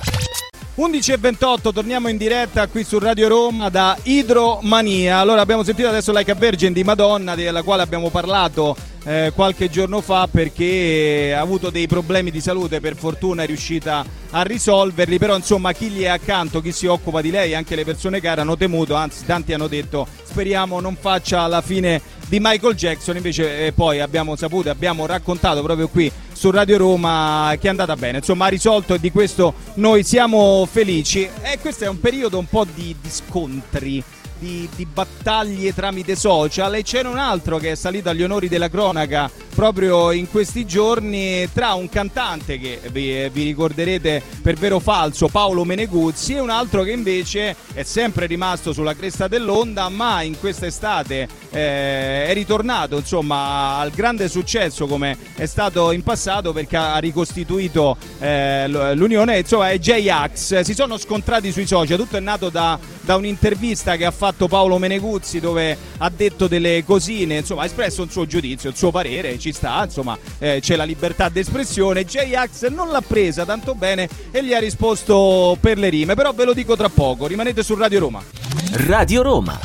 11 0.75 1.11
e 1.13 1.17
28, 1.17 1.71
torniamo 1.71 2.09
in 2.09 2.17
diretta 2.17 2.67
qui 2.67 2.83
su 2.83 2.99
Radio 2.99 3.29
Roma 3.29 3.69
da 3.69 3.97
Idromania. 4.03 5.19
Allora 5.19 5.39
abbiamo 5.39 5.63
sentito 5.63 5.87
adesso 5.87 6.11
Like 6.11 6.31
a 6.31 6.35
Virgin 6.35 6.73
di 6.73 6.83
Madonna, 6.83 7.33
della 7.33 7.63
quale 7.63 7.81
abbiamo 7.81 8.09
parlato 8.09 8.75
eh, 9.05 9.31
qualche 9.33 9.69
giorno 9.69 10.01
fa 10.01 10.27
perché 10.29 11.33
ha 11.35 11.39
avuto 11.39 11.69
dei 11.69 11.87
problemi 11.87 12.31
di 12.31 12.41
salute, 12.41 12.79
per 12.79 12.95
fortuna 12.95 13.43
è 13.43 13.45
riuscita 13.45 14.03
a 14.31 14.41
risolverli, 14.41 15.17
però 15.17 15.35
insomma 15.35 15.71
chi 15.71 15.89
gli 15.89 16.01
è 16.01 16.07
accanto, 16.07 16.59
chi 16.61 16.71
si 16.71 16.87
occupa 16.87 17.21
di 17.21 17.29
lei, 17.29 17.53
anche 17.53 17.75
le 17.75 17.85
persone 17.85 18.19
care 18.19 18.41
hanno 18.41 18.57
temuto, 18.57 18.95
anzi 18.95 19.25
tanti 19.25 19.53
hanno 19.53 19.67
detto 19.67 20.07
speriamo 20.23 20.81
non 20.81 20.97
faccia 20.99 21.47
la 21.47 21.61
fine 21.61 22.01
di 22.27 22.39
Michael 22.41 22.75
Jackson, 22.75 23.15
invece 23.15 23.67
eh, 23.67 23.71
poi 23.71 24.01
abbiamo 24.01 24.35
saputo, 24.35 24.69
abbiamo 24.69 25.05
raccontato 25.05 25.61
proprio 25.61 25.87
qui 25.87 26.11
su 26.33 26.51
Radio 26.51 26.77
Roma 26.77 27.55
che 27.59 27.67
è 27.67 27.69
andata 27.69 27.95
bene, 27.95 28.17
insomma 28.17 28.45
ha 28.45 28.49
risolto 28.49 28.95
e 28.95 28.99
di 28.99 29.11
questo 29.11 29.53
noi 29.75 30.03
siamo 30.03 30.67
felici. 30.69 31.29
E 31.41 31.59
questo 31.59 31.85
è 31.85 31.87
un 31.87 31.99
periodo 31.99 32.39
un 32.39 32.47
po' 32.47 32.65
di, 32.65 32.95
di 32.99 33.09
scontri. 33.09 34.03
Di, 34.37 34.67
di 34.75 34.85
battaglie 34.85 35.73
tramite 35.73 36.15
social 36.15 36.75
e 36.75 36.83
c'era 36.83 37.07
un 37.07 37.17
altro 37.17 37.57
che 37.57 37.71
è 37.71 37.75
salito 37.75 38.09
agli 38.09 38.21
onori 38.21 38.49
della 38.49 38.69
cronaca 38.69 39.31
proprio 39.55 40.11
in 40.11 40.29
questi 40.29 40.65
giorni 40.65 41.49
tra 41.53 41.73
un 41.75 41.87
cantante 41.87 42.59
che 42.59 42.81
vi, 42.91 43.29
vi 43.29 43.43
ricorderete 43.43 44.21
per 44.41 44.55
vero 44.55 44.75
o 44.75 44.79
falso 44.81 45.29
Paolo 45.29 45.63
Meneguzzi 45.63 46.33
e 46.33 46.41
un 46.41 46.49
altro 46.49 46.83
che 46.83 46.91
invece 46.91 47.55
è 47.73 47.83
sempre 47.83 48.25
rimasto 48.25 48.73
sulla 48.73 48.93
cresta 48.93 49.29
dell'onda 49.29 49.87
ma 49.87 50.21
in 50.21 50.37
quest'estate 50.37 51.27
eh, 51.51 52.25
è 52.27 52.33
ritornato 52.33 52.97
insomma 52.97 53.77
al 53.77 53.91
grande 53.91 54.27
successo 54.27 54.85
come 54.87 55.17
è 55.35 55.45
stato 55.45 55.93
in 55.93 56.03
passato 56.03 56.51
perché 56.51 56.75
ha 56.75 56.97
ricostituito 56.97 57.95
eh, 58.19 58.67
l'unione 58.67 59.39
insomma 59.39 59.69
è 59.69 59.79
J-Ax 59.79 60.59
si 60.59 60.73
sono 60.73 60.97
scontrati 60.97 61.53
sui 61.53 61.65
social 61.65 61.97
tutto 61.97 62.17
è 62.17 62.19
nato 62.19 62.49
da, 62.49 62.77
da 62.99 63.15
un'intervista 63.15 63.95
che 63.95 64.03
ha 64.03 64.11
fatto 64.11 64.24
Paolo 64.33 64.77
Meneguzzi 64.77 65.39
dove 65.39 65.77
ha 65.97 66.09
detto 66.09 66.47
delle 66.47 66.83
cosine 66.85 67.37
insomma 67.37 67.63
ha 67.63 67.65
espresso 67.65 68.03
il 68.03 68.11
suo 68.11 68.25
giudizio 68.25 68.69
il 68.69 68.75
suo 68.75 68.91
parere 68.91 69.37
ci 69.39 69.51
sta 69.51 69.83
insomma 69.83 70.17
eh, 70.39 70.59
c'è 70.61 70.75
la 70.75 70.83
libertà 70.83 71.29
d'espressione 71.29 72.05
J-Ax 72.05 72.67
non 72.69 72.89
l'ha 72.89 73.01
presa 73.01 73.45
tanto 73.45 73.75
bene 73.75 74.09
e 74.31 74.43
gli 74.43 74.53
ha 74.53 74.59
risposto 74.59 75.57
per 75.59 75.77
le 75.77 75.89
rime 75.89 76.15
però 76.15 76.33
ve 76.33 76.45
lo 76.45 76.53
dico 76.53 76.75
tra 76.75 76.89
poco 76.89 77.27
rimanete 77.27 77.63
su 77.63 77.75
Radio 77.75 77.99
Roma 77.99 78.23
Radio 78.71 79.21
Roma. 79.21 79.59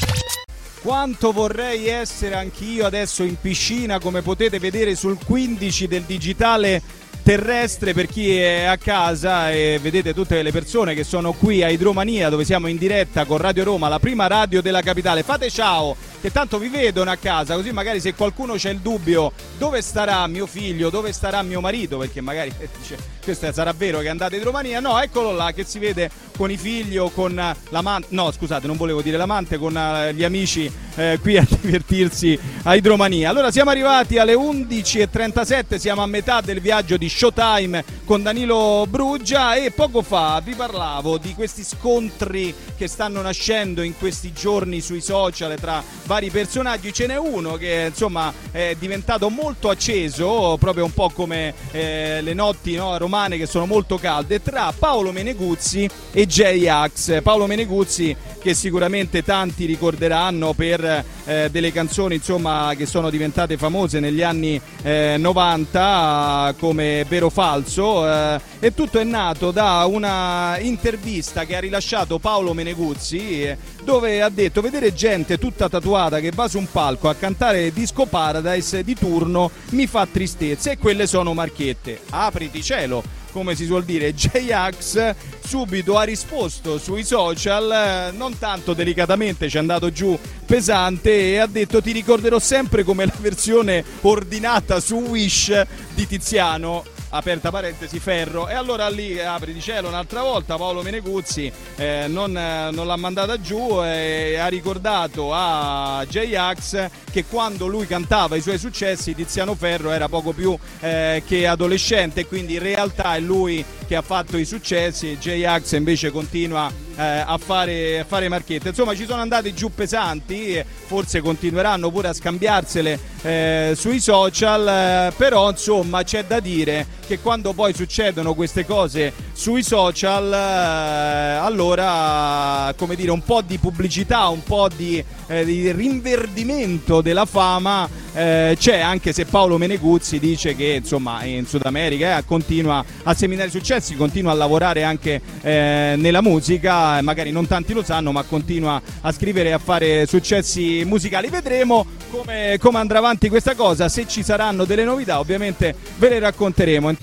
quanto 0.83 1.33
vorrei 1.33 1.89
essere 1.89 2.37
anch'io 2.37 2.87
adesso 2.87 3.23
in 3.23 3.37
piscina, 3.41 3.99
come 3.99 4.23
potete 4.23 4.59
vedere 4.59 4.95
sul 4.95 5.19
15 5.23 5.89
del 5.89 6.03
digitale 6.03 6.81
terrestre 7.23 7.93
per 7.93 8.07
chi 8.07 8.37
è 8.37 8.65
a 8.65 8.77
casa 8.77 9.51
e 9.51 9.79
vedete 9.81 10.15
tutte 10.15 10.43
le 10.43 10.51
persone 10.51 10.95
che 10.95 11.05
sono 11.05 11.33
qui 11.33 11.63
a 11.63 11.69
Idromania 11.69 12.29
dove 12.29 12.45
siamo 12.45 12.67
in 12.67 12.77
diretta 12.77 13.25
con 13.25 13.39
Radio 13.39 13.65
Roma, 13.65 13.89
la 13.89 13.99
prima 13.99 14.27
radio 14.27 14.61
della 14.63 14.83
capitale. 14.83 15.23
Fate 15.23 15.51
ciao, 15.51 15.97
che 16.21 16.31
tanto 16.31 16.59
vi 16.59 16.69
vedono 16.69 17.11
a 17.11 17.17
casa, 17.17 17.55
così 17.55 17.73
magari 17.73 18.01
se 18.01 18.15
qualcuno 18.15 18.55
c'è 18.55 18.71
il 18.71 18.81
dubbio 18.81 19.33
dove 19.59 19.81
starà 19.83 20.27
mio 20.27 20.47
figlio, 20.47 20.91
dove 20.91 21.13
starà 21.13 21.43
mio 21.43 21.61
marito, 21.61 21.99
perché 21.99 22.21
magari 22.21 22.53
eh, 22.59 22.69
dice 22.79 22.97
questo 23.23 23.51
sarà 23.53 23.73
vero 23.73 24.01
che 24.01 24.09
andate 24.09 24.37
a 24.37 24.39
Idromania, 24.39 24.81
no, 24.81 25.01
eccolo 25.01 25.33
là 25.33 25.53
che 25.53 25.65
si 25.65 25.79
vede 25.79 26.11
con 26.37 26.51
i 26.51 26.57
figli 26.57 26.97
o 26.97 27.11
con 27.11 27.35
l'amante, 27.69 28.09
no 28.11 28.31
scusate 28.31 28.67
non 28.67 28.77
volevo 28.77 29.03
dire 29.03 29.17
l'amante, 29.17 29.59
con 29.59 29.77
eh, 29.77 30.13
gli 30.15 30.25
amici 30.25 30.71
eh, 30.97 31.19
qui 31.21 31.37
a 31.37 31.47
divertirsi 31.49 32.39
a 32.65 32.75
Idromania. 32.75 33.31
Allora 33.31 33.51
siamo 33.51 33.71
arrivati 33.71 34.19
alle 34.19 34.35
11.37, 34.35 35.77
siamo 35.77 36.03
a 36.03 36.07
metà 36.07 36.41
del 36.41 36.61
viaggio 36.61 36.97
di 36.97 37.09
Showtime 37.09 37.85
con 38.05 38.23
Danilo 38.23 38.87
Bruggia 38.89 39.55
e 39.55 39.71
poco 39.71 40.03
fa 40.03 40.41
vi 40.45 40.55
parlavo 40.55 41.19
di 41.19 41.35
questi 41.35 41.63
scontri 41.63 42.55
che 42.81 42.89
stanno 42.89 43.21
nascendo 43.21 43.83
in 43.83 43.95
questi 43.99 44.33
giorni 44.33 44.81
sui 44.81 45.03
social 45.03 45.55
tra 45.61 45.85
vari 46.07 46.31
personaggi. 46.31 46.95
Ce 46.95 47.07
n'è 47.07 47.19
uno 47.19 47.57
che 47.57 47.89
insomma 47.91 48.33
è 48.51 48.75
diventato 48.79 49.29
molto 49.29 49.69
acceso, 49.69 50.57
proprio 50.59 50.87
un 50.87 50.95
po' 50.95 51.11
come 51.11 51.53
eh, 51.73 52.23
le 52.23 52.33
notti 52.33 52.77
no, 52.77 52.97
romane 52.97 53.37
che 53.37 53.45
sono 53.45 53.67
molto 53.67 53.99
calde, 53.99 54.41
tra 54.41 54.73
Paolo 54.73 55.13
Meneguzzi 55.13 55.91
e 56.11 56.27
J-Ax. 56.27 57.21
Paolo 57.21 57.45
Meneguzzi 57.45 58.17
che 58.41 58.55
sicuramente 58.55 59.23
tanti 59.23 59.67
ricorderanno 59.67 60.55
per 60.55 61.05
eh, 61.31 61.49
delle 61.49 61.71
canzoni 61.71 62.17
insomma, 62.17 62.75
che 62.77 62.87
sono 62.87 63.09
diventate 63.09 63.57
famose 63.57 64.01
negli 64.01 64.21
anni 64.21 64.61
eh, 64.83 65.15
90 65.17 66.57
come 66.59 67.05
Vero 67.09 67.27
o 67.27 67.31
Falso 67.31 68.05
eh, 68.11 68.41
e 68.59 68.75
tutto 68.75 68.99
è 68.99 69.05
nato 69.05 69.53
da 69.53 69.85
una 69.87 70.59
intervista 70.59 71.45
che 71.45 71.55
ha 71.55 71.61
rilasciato 71.61 72.19
Paolo 72.19 72.53
Meneguzzi 72.53 73.43
eh, 73.43 73.57
dove 73.85 74.21
ha 74.23 74.29
detto 74.29 74.61
vedere 74.61 74.93
gente 74.93 75.39
tutta 75.39 75.69
tatuata 75.69 76.19
che 76.19 76.33
va 76.35 76.49
su 76.49 76.59
un 76.59 76.67
palco 76.69 77.09
a 77.09 77.15
cantare 77.15 77.73
Disco 77.73 78.07
Paradise 78.07 78.83
di 78.83 78.95
turno 78.95 79.53
mi 79.71 79.87
fa 79.87 80.09
tristezza 80.11 80.73
e 80.73 80.79
quelle 80.79 81.07
sono 81.07 81.33
marchette. 81.33 82.01
Apriti 82.11 82.61
cielo 82.61 83.20
come 83.31 83.55
si 83.55 83.65
suol 83.65 83.85
dire, 83.85 84.15
J-Ax 84.15 85.15
subito 85.45 85.97
ha 85.97 86.03
risposto 86.03 86.79
sui 86.79 87.03
social, 87.05 87.71
eh, 87.71 88.17
non 88.17 88.39
tanto 88.39 88.73
delicatamente, 88.73 89.49
ci 89.49 89.57
è 89.57 89.61
andato 89.61 89.91
giù 89.91 90.19
pesante 90.47 91.33
e 91.33 91.39
ha 91.39 91.47
detto 91.47 91.83
ti 91.83 91.93
ricorderò 91.93 92.39
sempre 92.39 92.85
come 92.85 93.07
la 93.07 93.17
versione 93.19 93.85
ordinata 94.03 94.81
su 94.81 94.97
Wish 94.97 95.67
di 95.95 96.07
Tiziano. 96.07 97.00
Aperta 97.11 97.51
parentesi, 97.51 97.99
ferro. 97.99 98.49
E 98.49 98.55
allora 98.55 98.89
lì 98.89 99.21
apri 99.21 99.53
di 99.53 99.61
cielo 99.61 99.89
un'altra 99.89 100.23
volta, 100.23 100.57
Paolo 100.57 100.83
Meneguzzi 100.83 101.51
eh, 101.77 102.07
non, 102.09 102.37
eh, 102.37 102.71
non 102.71 102.87
l'ha 102.87 102.97
mandata 102.97 103.41
giù 103.41 103.83
e 103.83 104.37
ha 104.39 104.49
ricordato 104.49 105.33
a 105.33 106.05
J-Ax 106.09 106.89
che 107.11 107.25
quando 107.25 107.67
lui 107.67 107.87
cantava 107.87 108.37
i 108.37 108.41
suoi 108.41 108.59
successi 108.59 109.15
Tiziano 109.15 109.55
Ferro 109.55 109.91
era 109.91 110.09
poco 110.09 110.33
più 110.33 110.57
eh, 110.81 111.23
che 111.27 111.47
adolescente, 111.47 112.27
quindi 112.27 112.55
in 112.55 112.63
realtà 112.63 113.17
è 113.17 113.21
lui 113.21 113.65
che 113.87 113.97
ha 113.97 114.03
fatto 114.03 114.37
i 114.37 114.45
successi, 114.45 115.19
J-Ax 115.19 115.73
invece 115.73 116.11
continua 116.13 116.71
eh, 116.97 117.25
a, 117.27 117.39
fare, 117.39 118.01
a 118.01 118.05
fare 118.05 118.29
marchette. 118.29 118.69
Insomma 118.69 118.95
ci 118.95 119.05
sono 119.05 119.21
andati 119.21 119.53
giù 119.53 119.73
pesanti, 119.75 120.63
forse 120.87 121.21
continueranno 121.21 121.91
pure 121.91 122.09
a 122.09 122.13
scambiarsele 122.13 123.10
eh, 123.23 123.73
sui 123.77 124.01
social, 124.01 124.67
eh, 124.67 125.13
però 125.17 125.51
insomma 125.51 126.03
c'è 126.03 126.25
da 126.25 126.41
dire 126.41 126.87
che 127.07 127.19
quando 127.19 127.53
poi 127.53 127.75
succedono 127.75 128.35
queste 128.35 128.65
cose 128.65 129.13
sui 129.33 129.63
social, 129.63 130.33
eh, 130.33 131.45
allora 131.45 132.73
come 132.77 132.95
dire 132.95 133.11
un 133.11 133.23
po' 133.23 133.43
di 133.43 133.59
pubblicità, 133.59 134.29
un 134.29 134.43
po' 134.43 134.69
di, 134.75 135.03
eh, 135.27 135.45
di 135.45 135.71
rinverdimento 135.73 137.01
della 137.01 137.27
fama 137.27 137.89
eh, 138.13 138.57
c'è, 138.59 138.79
anche 138.81 139.13
se 139.13 139.25
Paolo 139.25 139.59
Meneguzzi 139.59 140.19
dice 140.19 140.57
che 140.57 140.79
insomma 140.81 141.23
in 141.25 141.47
Sud 141.47 141.65
America 141.65 142.19
eh, 142.19 142.25
continua 142.25 142.85
a 143.05 143.15
seminare 143.15 143.51
successi, 143.51 143.97
continua 143.97 144.33
a 144.33 144.35
lavorare 144.35 144.83
anche 144.83 145.21
nella 145.43 146.21
musica, 146.21 147.01
magari 147.03 147.31
non 147.31 147.47
tanti 147.47 147.73
lo 147.73 147.83
sanno, 147.83 148.13
ma 148.13 148.23
continua 148.23 148.81
a 149.01 149.13
scrivere 149.13 149.51
e 149.51 149.53
a 149.53 149.59
fare 149.59 150.07
successi 150.07 150.83
musicali. 150.85 151.29
Vedremo 151.29 151.87
come, 152.11 152.59
come 152.59 152.79
andrà 152.79 152.99
avanti 152.99 153.29
questa 153.29 153.55
cosa, 153.55 153.89
se 153.89 154.07
ci 154.07 154.23
saranno 154.23 154.65
delle 154.65 154.85
novità 154.85 155.19
ovviamente 155.19 155.75
ve 155.97 156.09
le 156.09 156.19
racconteremo. 156.19 156.95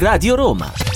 Radio 0.00 0.34
Roma. 0.34 0.95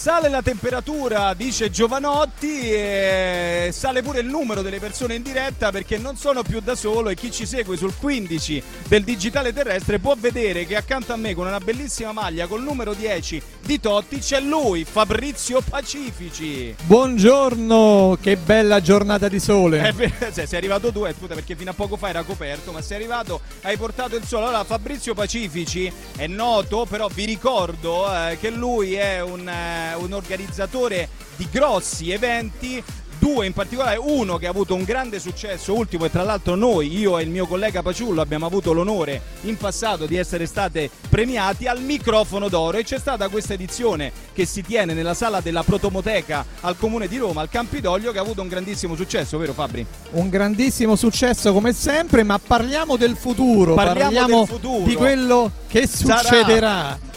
Sale 0.00 0.30
la 0.30 0.40
temperatura, 0.40 1.34
dice 1.34 1.68
Giovanotti, 1.68 2.72
e 2.72 3.68
sale 3.70 4.00
pure 4.00 4.20
il 4.20 4.28
numero 4.28 4.62
delle 4.62 4.78
persone 4.78 5.16
in 5.16 5.22
diretta 5.22 5.70
perché 5.70 5.98
non 5.98 6.16
sono 6.16 6.40
più 6.42 6.60
da 6.60 6.74
solo 6.74 7.10
e 7.10 7.14
chi 7.14 7.30
ci 7.30 7.44
segue 7.44 7.76
sul 7.76 7.94
15 7.94 8.62
del 8.88 9.04
digitale 9.04 9.52
terrestre 9.52 9.98
può 9.98 10.14
vedere 10.18 10.64
che 10.64 10.74
accanto 10.74 11.12
a 11.12 11.16
me 11.16 11.34
con 11.34 11.46
una 11.46 11.60
bellissima 11.60 12.12
maglia 12.12 12.46
col 12.46 12.62
numero 12.62 12.94
10 12.94 13.42
di 13.70 13.78
Totti 13.78 14.18
c'è 14.18 14.40
lui, 14.40 14.84
Fabrizio 14.84 15.60
Pacifici. 15.60 16.74
Buongiorno, 16.82 18.18
che 18.20 18.36
bella 18.36 18.80
giornata 18.80 19.28
di 19.28 19.38
sole. 19.38 19.94
Eh, 19.96 20.12
cioè, 20.32 20.46
sei 20.46 20.58
arrivato 20.58 20.90
tu, 20.90 21.04
eh, 21.04 21.14
scusa 21.16 21.34
perché 21.34 21.54
fino 21.54 21.70
a 21.70 21.74
poco 21.74 21.96
fa 21.96 22.08
era 22.08 22.22
coperto, 22.22 22.72
ma 22.72 22.80
sei 22.80 22.96
arrivato, 22.96 23.40
hai 23.62 23.76
portato 23.76 24.16
il 24.16 24.24
sole. 24.24 24.46
Allora 24.46 24.64
Fabrizio 24.64 25.14
Pacifici 25.14 25.92
è 26.16 26.26
noto, 26.26 26.86
però 26.88 27.06
vi 27.08 27.26
ricordo 27.26 28.12
eh, 28.12 28.38
che 28.40 28.50
lui 28.50 28.94
è 28.94 29.20
un, 29.20 29.46
eh, 29.46 29.89
un 29.94 30.12
organizzatore 30.12 31.08
di 31.36 31.48
grossi 31.50 32.10
eventi 32.10 32.82
due 33.20 33.44
in 33.44 33.52
particolare, 33.52 33.98
uno 33.98 34.38
che 34.38 34.46
ha 34.46 34.50
avuto 34.50 34.74
un 34.74 34.82
grande 34.82 35.20
successo 35.20 35.76
ultimo 35.76 36.06
e 36.06 36.10
tra 36.10 36.22
l'altro 36.22 36.54
noi, 36.54 36.98
io 36.98 37.18
e 37.18 37.22
il 37.22 37.28
mio 37.28 37.46
collega 37.46 37.82
Paciullo 37.82 38.22
abbiamo 38.22 38.46
avuto 38.46 38.72
l'onore 38.72 39.20
in 39.42 39.58
passato 39.58 40.06
di 40.06 40.16
essere 40.16 40.46
state 40.46 40.90
premiati 41.08 41.66
al 41.66 41.82
microfono 41.82 42.48
d'oro 42.48 42.78
e 42.78 42.82
c'è 42.82 42.98
stata 42.98 43.28
questa 43.28 43.52
edizione 43.52 44.10
che 44.32 44.46
si 44.46 44.62
tiene 44.62 44.94
nella 44.94 45.12
sala 45.12 45.40
della 45.40 45.62
Protomoteca 45.62 46.46
al 46.60 46.78
comune 46.78 47.08
di 47.08 47.18
Roma, 47.18 47.42
al 47.42 47.50
Campidoglio, 47.50 48.10
che 48.10 48.18
ha 48.18 48.22
avuto 48.22 48.40
un 48.40 48.48
grandissimo 48.48 48.96
successo, 48.96 49.36
vero 49.36 49.52
Fabri? 49.52 49.84
Un 50.12 50.30
grandissimo 50.30 50.96
successo 50.96 51.52
come 51.52 51.74
sempre, 51.74 52.22
ma 52.22 52.38
parliamo 52.38 52.96
del 52.96 53.16
futuro, 53.16 53.74
Parliamo 53.74 54.38
del 54.38 54.46
futuro. 54.46 54.84
di 54.84 54.94
quello 54.94 55.50
che 55.68 55.86
Sarà. 55.86 57.08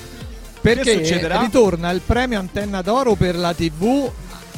Perché 0.63 1.37
ritorna 1.39 1.91
il 1.91 2.01
premio 2.05 2.39
Antenna 2.39 2.81
d'Oro 2.81 3.15
per 3.15 3.35
la 3.35 3.53
TV 3.53 4.09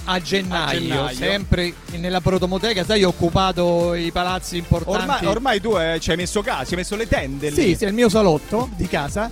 a 0.07 0.21
gennaio, 0.21 0.77
A 0.77 0.79
gennaio. 1.09 1.15
sempre 1.15 1.73
nella 1.97 2.21
protomoteca, 2.21 2.85
sai, 2.85 3.03
ho 3.03 3.09
occupato 3.09 3.95
i 3.95 4.11
palazzi 4.11 4.57
importanti. 4.57 5.01
Ormai, 5.01 5.25
ormai 5.25 5.61
tu 5.61 5.75
eh, 5.77 5.97
ci 5.99 6.11
hai 6.11 6.17
messo 6.17 6.41
caso, 6.43 6.65
ci 6.65 6.73
hai 6.73 6.79
messo 6.81 6.95
le 6.95 7.07
tende 7.07 7.49
lì. 7.49 7.55
Sì, 7.55 7.75
sì, 7.75 7.85
è 7.85 7.87
il 7.87 7.93
mio 7.95 8.07
salotto 8.07 8.69
di 8.75 8.87
casa. 8.87 9.31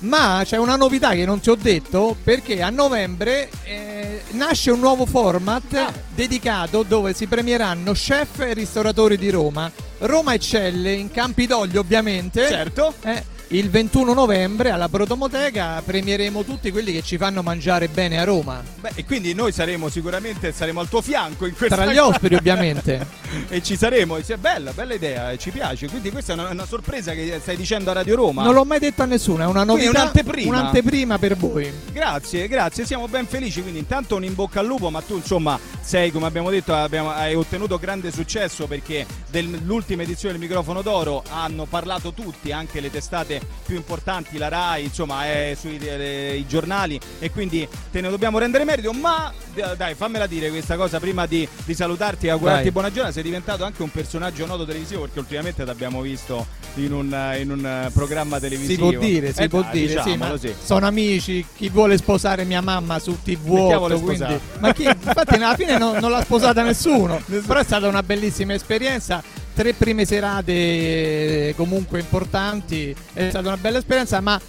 Ma 0.00 0.42
c'è 0.44 0.56
una 0.58 0.76
novità 0.76 1.10
che 1.10 1.24
non 1.24 1.40
ti 1.40 1.50
ho 1.50 1.56
detto 1.56 2.16
perché 2.22 2.62
a 2.62 2.70
novembre 2.70 3.48
eh, 3.64 4.22
nasce 4.32 4.70
un 4.70 4.78
nuovo 4.80 5.06
format 5.06 5.72
Ah. 5.74 5.92
dedicato 6.14 6.82
dove 6.84 7.14
si 7.14 7.26
premieranno 7.26 7.92
chef 7.92 8.40
e 8.40 8.54
ristoratori 8.54 9.16
di 9.16 9.30
Roma. 9.30 9.70
Roma 9.98 10.34
eccelle 10.34 10.92
in 10.92 11.10
Campidoglio 11.10 11.80
ovviamente. 11.80 12.46
Certo. 12.48 12.94
Eh, 13.02 13.24
il 13.50 13.70
21 13.70 14.12
novembre 14.12 14.70
alla 14.70 14.88
Protomoteca 14.88 15.80
premieremo 15.82 16.44
tutti 16.44 16.70
quelli 16.70 16.92
che 16.92 17.02
ci 17.02 17.16
fanno 17.16 17.42
mangiare 17.42 17.88
bene 17.88 18.20
a 18.20 18.24
Roma. 18.24 18.62
Beh, 18.78 18.90
e 18.94 19.04
quindi 19.06 19.32
noi 19.32 19.52
saremo 19.52 19.88
sicuramente 19.88 20.52
saremo 20.52 20.80
al 20.80 20.88
tuo 20.88 21.00
fianco 21.00 21.46
in 21.46 21.54
questa 21.56 21.76
Tra 21.76 21.90
gli 21.90 21.96
ospiti 21.96 22.34
ovviamente. 22.34 23.06
e 23.48 23.62
ci 23.62 23.76
saremo. 23.76 24.16
E 24.16 24.22
sì, 24.22 24.32
È 24.32 24.36
bella, 24.36 24.72
bella 24.72 24.94
idea, 24.94 25.36
ci 25.36 25.50
piace. 25.50 25.88
Quindi 25.88 26.10
questa 26.10 26.32
è 26.32 26.34
una, 26.36 26.48
una 26.50 26.66
sorpresa 26.66 27.12
che 27.12 27.38
stai 27.40 27.56
dicendo 27.56 27.90
a 27.90 27.94
Radio 27.94 28.16
Roma. 28.16 28.42
Non 28.42 28.54
l'ho 28.54 28.64
mai 28.64 28.78
detto 28.78 29.02
a 29.02 29.06
nessuno, 29.06 29.42
è 29.42 29.46
una 29.46 29.64
Quindi 29.64 29.84
novità. 29.84 30.00
un'anteprima. 30.02 30.58
un'anteprima 30.58 31.18
per 31.18 31.36
voi. 31.36 31.72
Grazie, 31.92 32.48
grazie, 32.48 32.84
siamo 32.86 33.08
ben 33.08 33.26
felici. 33.26 33.60
Quindi, 33.62 33.78
intanto 33.78 34.16
un 34.16 34.24
in 34.24 34.34
bocca 34.34 34.60
al 34.60 34.66
lupo. 34.66 34.90
Ma 34.90 35.00
tu, 35.00 35.16
insomma, 35.16 35.58
sei 35.80 36.10
come 36.10 36.26
abbiamo 36.26 36.50
detto, 36.50 36.74
abbiamo- 36.74 37.10
hai 37.10 37.34
ottenuto 37.34 37.78
grande 37.78 38.10
successo 38.10 38.66
perché 38.66 39.06
dell'ultima 39.30 40.02
edizione 40.02 40.36
del 40.36 40.42
microfono 40.42 40.82
d'oro 40.82 41.22
hanno 41.30 41.64
parlato 41.66 42.12
tutti, 42.12 42.52
anche 42.52 42.80
le 42.80 42.90
testate 42.90 43.40
più 43.64 43.76
importanti, 43.76 44.38
la 44.38 44.48
Rai, 44.48 44.84
insomma, 44.84 45.24
è 45.26 45.56
sui 45.58 45.78
eh, 45.78 46.36
i 46.36 46.46
giornali. 46.46 46.98
E 47.18 47.30
quindi 47.30 47.66
te 47.90 48.00
ne 48.00 48.08
dobbiamo 48.10 48.38
rendere 48.38 48.64
merito. 48.64 48.92
Ma 48.92 49.32
dai, 49.76 49.94
fammela 49.94 50.26
dire 50.26 50.50
questa 50.50 50.76
cosa 50.76 50.98
prima 51.00 51.26
di, 51.26 51.46
di 51.64 51.74
salutarti 51.74 52.26
e 52.26 52.30
augurarti 52.30 52.62
Vai. 52.64 52.70
buona 52.72 52.90
giornata. 52.90 53.17
Sei 53.18 53.26
diventato 53.26 53.64
anche 53.64 53.82
un 53.82 53.90
personaggio 53.90 54.46
noto 54.46 54.64
televisivo 54.64 55.00
perché 55.00 55.18
ultimamente 55.18 55.64
ti 55.64 55.68
abbiamo 55.70 56.00
visto 56.02 56.46
in 56.74 56.92
un, 56.92 57.34
in 57.40 57.50
un 57.50 57.90
programma 57.92 58.38
televisivo. 58.38 58.90
Si 58.90 58.96
può 58.96 59.04
dire, 59.04 59.32
si 59.32 59.42
Eh 59.42 59.48
può 59.48 59.60
dai, 59.62 59.70
dire, 59.72 60.02
sì, 60.02 60.16
ma 60.16 60.38
sì. 60.38 60.54
sono 60.62 60.86
amici, 60.86 61.44
chi 61.56 61.68
vuole 61.68 61.96
sposare 61.96 62.44
mia 62.44 62.60
mamma 62.60 63.00
su 63.00 63.18
TV8, 63.26 63.76
vuole 63.76 63.98
quindi- 63.98 64.38
ma 64.60 64.72
chi, 64.72 64.84
infatti 64.84 65.34
alla 65.34 65.56
fine 65.56 65.78
non, 65.78 65.96
non 65.96 66.12
l'ha 66.12 66.22
sposata 66.22 66.62
nessuno, 66.62 67.20
però 67.44 67.58
è 67.58 67.64
stata 67.64 67.88
una 67.88 68.04
bellissima 68.04 68.54
esperienza, 68.54 69.20
tre 69.52 69.72
prime 69.72 70.04
serate 70.04 70.52
eh, 70.52 71.54
comunque 71.56 71.98
importanti, 71.98 72.94
è 73.14 73.30
stata 73.30 73.48
una 73.48 73.56
bella 73.56 73.78
esperienza, 73.78 74.20
ma 74.20 74.40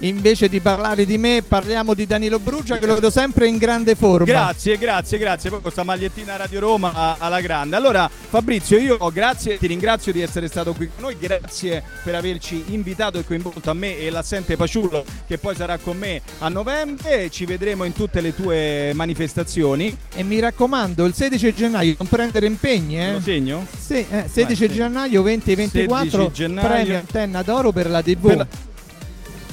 invece 0.00 0.48
di 0.48 0.60
parlare 0.60 1.04
di 1.06 1.18
me 1.18 1.42
parliamo 1.46 1.94
di 1.94 2.06
Danilo 2.06 2.38
Brugia 2.38 2.78
che 2.78 2.86
lo 2.86 2.94
vedo 2.94 3.10
sempre 3.10 3.46
in 3.46 3.58
grande 3.58 3.94
forma. 3.94 4.24
Grazie, 4.26 4.76
grazie, 4.76 5.18
grazie. 5.18 5.50
Poi 5.50 5.60
questa 5.60 5.82
magliettina 5.82 6.36
Radio 6.36 6.60
Roma 6.60 7.16
alla 7.18 7.40
grande. 7.40 7.76
Allora, 7.76 8.08
Fabrizio, 8.10 8.78
io 8.78 8.98
grazie, 9.12 9.58
ti 9.58 9.66
ringrazio 9.66 10.12
di 10.12 10.20
essere 10.20 10.48
stato 10.48 10.72
qui 10.74 10.88
con 10.92 11.04
noi. 11.04 11.16
Grazie 11.18 11.82
per 12.02 12.14
averci 12.14 12.64
invitato 12.68 13.18
e 13.18 13.24
coinvolto 13.24 13.70
a 13.70 13.74
me 13.74 13.98
e 13.98 14.10
l'assente 14.10 14.56
Paciullo, 14.56 15.04
che 15.26 15.38
poi 15.38 15.54
sarà 15.54 15.78
con 15.78 15.96
me 15.96 16.20
a 16.38 16.48
novembre. 16.48 17.30
Ci 17.30 17.44
vedremo 17.44 17.84
in 17.84 17.92
tutte 17.92 18.20
le 18.20 18.34
tue 18.34 18.92
manifestazioni. 18.94 19.96
E 20.14 20.22
mi 20.22 20.38
raccomando, 20.40 21.04
il 21.04 21.14
16 21.14 21.54
gennaio 21.54 21.94
non 21.98 22.08
prendere 22.08 22.46
impegni, 22.46 23.00
eh? 23.00 23.12
Lo 23.12 23.20
segno? 23.20 23.66
Sì, 23.78 24.04
eh, 24.10 24.24
16 24.30 24.66
Vai, 24.66 24.76
gennaio 24.76 25.22
2024 25.22 26.10
16 26.10 26.32
gennaio. 26.32 26.68
premio 26.68 26.96
antenna 26.98 27.42
d'oro 27.42 27.72
per 27.72 27.88
la 27.88 28.02
TV. 28.02 28.26
Per 28.26 28.36
la- 28.36 28.46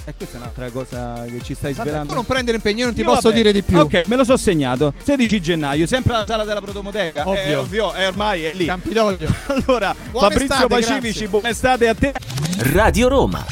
E 0.03 0.13
questa 0.15 0.37
è 0.37 0.39
un'altra 0.39 0.69
cosa 0.71 1.23
che 1.25 1.41
ci 1.43 1.53
stai 1.53 1.73
Vabbè, 1.73 1.87
svelando. 1.89 2.09
tu 2.09 2.15
non 2.15 2.25
prendere 2.25 2.57
impegni, 2.57 2.79
io 2.79 2.85
non 2.85 2.93
ti 2.95 3.01
Io 3.01 3.05
posso 3.05 3.29
vabbè. 3.29 3.35
dire 3.35 3.51
di 3.51 3.61
più. 3.61 3.77
Ok, 3.77 4.03
me 4.07 4.15
lo 4.15 4.23
so 4.23 4.35
segnato. 4.35 4.93
16 5.03 5.41
gennaio, 5.41 5.85
sempre 5.85 6.13
alla 6.15 6.25
sala 6.25 6.43
della 6.43 6.61
Protomoteca. 6.61 7.27
Ovvio. 7.27 7.41
È 7.41 7.57
ovvio, 7.57 7.93
è 7.93 8.07
ormai 8.07 8.43
è 8.43 8.53
lì. 8.53 8.65
Campidoglio. 8.65 9.29
Allora, 9.51 9.93
Buona 10.11 10.27
Fabrizio 10.29 10.55
estate, 10.55 10.67
Pacifici, 10.67 11.27
buona 11.27 11.49
estate 11.49 11.87
a 11.87 11.93
te. 11.93 12.13
Radio 12.73 13.07
Roma. 13.09 13.45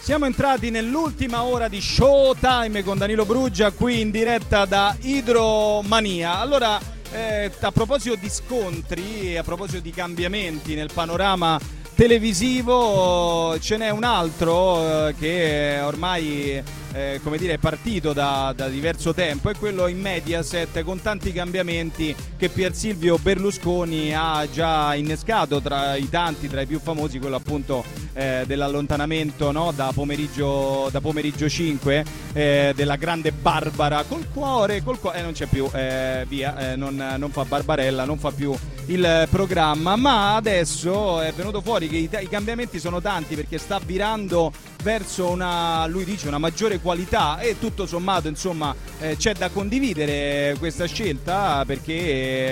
Siamo 0.00 0.26
entrati 0.26 0.70
nell'ultima 0.70 1.42
ora 1.44 1.68
di 1.68 1.80
Showtime 1.80 2.82
con 2.82 2.98
Danilo 2.98 3.24
Bruggia 3.24 3.70
qui 3.70 4.00
in 4.00 4.10
diretta 4.10 4.64
da 4.64 4.94
Idromania. 5.00 6.38
Allora, 6.38 6.78
eh, 7.12 7.50
a 7.60 7.70
proposito 7.72 8.14
di 8.16 8.28
scontri 8.28 9.32
e 9.32 9.38
a 9.38 9.42
proposito 9.42 9.80
di 9.80 9.90
cambiamenti 9.90 10.74
nel 10.74 10.90
panorama 10.92 11.58
televisivo, 12.00 13.58
ce 13.58 13.76
n'è 13.76 13.90
un 13.90 14.04
altro 14.04 15.08
eh, 15.08 15.14
che 15.18 15.80
ormai 15.84 16.62
eh, 16.92 17.20
come 17.22 17.38
dire, 17.38 17.58
partito 17.58 18.12
da, 18.12 18.52
da 18.54 18.68
diverso 18.68 19.14
tempo, 19.14 19.50
è 19.50 19.54
quello 19.56 19.86
in 19.86 20.00
Mediaset 20.00 20.82
con 20.82 21.00
tanti 21.00 21.32
cambiamenti 21.32 22.14
che 22.36 22.48
Pier 22.48 22.74
Silvio 22.74 23.18
Berlusconi 23.18 24.14
ha 24.14 24.46
già 24.50 24.94
innescato 24.94 25.60
tra 25.60 25.96
i 25.96 26.08
tanti, 26.08 26.48
tra 26.48 26.60
i 26.60 26.66
più 26.66 26.80
famosi, 26.80 27.18
quello 27.18 27.36
appunto 27.36 27.84
eh, 28.12 28.44
dell'allontanamento 28.46 29.52
no? 29.52 29.72
da, 29.74 29.90
pomeriggio, 29.94 30.88
da 30.90 31.00
pomeriggio 31.00 31.48
5 31.48 32.04
eh, 32.32 32.72
della 32.74 32.96
grande 32.96 33.32
Barbara 33.32 34.04
col 34.04 34.26
cuore, 34.32 34.82
col 34.82 34.98
cuore, 34.98 35.18
eh, 35.18 35.22
non 35.22 35.32
c'è 35.32 35.46
più, 35.46 35.68
eh, 35.72 36.24
via, 36.28 36.72
eh, 36.72 36.76
non, 36.76 37.14
non 37.16 37.30
fa 37.30 37.44
Barbarella, 37.44 38.04
non 38.04 38.18
fa 38.18 38.30
più 38.30 38.54
il 38.86 39.28
programma, 39.30 39.96
ma 39.96 40.34
adesso 40.34 41.20
è 41.20 41.32
venuto 41.32 41.60
fuori 41.60 41.88
che 41.88 41.96
i, 41.96 42.10
i 42.20 42.28
cambiamenti 42.28 42.78
sono 42.80 43.00
tanti 43.00 43.36
perché 43.36 43.58
sta 43.58 43.78
virando 43.84 44.52
verso 44.82 45.28
una, 45.28 45.86
lui 45.86 46.04
dice, 46.04 46.28
una 46.28 46.38
maggiore 46.38 46.80
qualità 46.80 47.38
e 47.40 47.58
tutto 47.58 47.86
sommato 47.86 48.28
insomma 48.28 48.74
eh, 49.00 49.16
c'è 49.16 49.34
da 49.34 49.48
condividere 49.50 50.56
questa 50.58 50.86
scelta 50.86 51.64
perché 51.66 51.92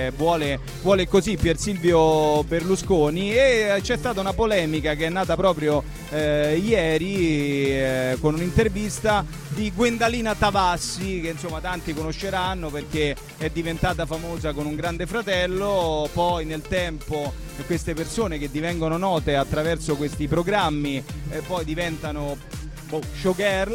eh, 0.06 0.12
vuole, 0.16 0.60
vuole 0.82 1.08
così 1.08 1.36
Pier 1.36 1.58
Silvio 1.58 2.42
Berlusconi 2.44 3.32
e 3.32 3.74
eh, 3.76 3.80
c'è 3.80 3.96
stata 3.96 4.20
una 4.20 4.32
polemica 4.32 4.94
che 4.94 5.06
è 5.06 5.10
nata 5.10 5.36
proprio 5.36 5.82
eh, 6.10 6.56
ieri 6.62 7.66
eh, 7.70 8.16
con 8.20 8.34
un'intervista 8.34 9.24
di 9.48 9.72
Gwendalina 9.72 10.34
Tavassi 10.34 11.20
che 11.20 11.30
insomma 11.30 11.60
tanti 11.60 11.94
conosceranno 11.94 12.70
perché 12.70 13.16
è 13.38 13.50
diventata 13.50 14.06
famosa 14.06 14.52
con 14.52 14.66
un 14.66 14.74
grande 14.74 15.06
fratello, 15.06 16.08
poi 16.12 16.44
nel 16.44 16.62
tempo 16.62 17.46
queste 17.66 17.92
persone 17.92 18.38
che 18.38 18.50
divengono 18.50 18.96
note 18.96 19.34
attraverso 19.34 19.96
questi 19.96 20.28
programmi 20.28 21.02
eh, 21.30 21.40
poi 21.40 21.64
diventano 21.64 22.17
boh, 22.18 23.02
showgirl, 23.14 23.74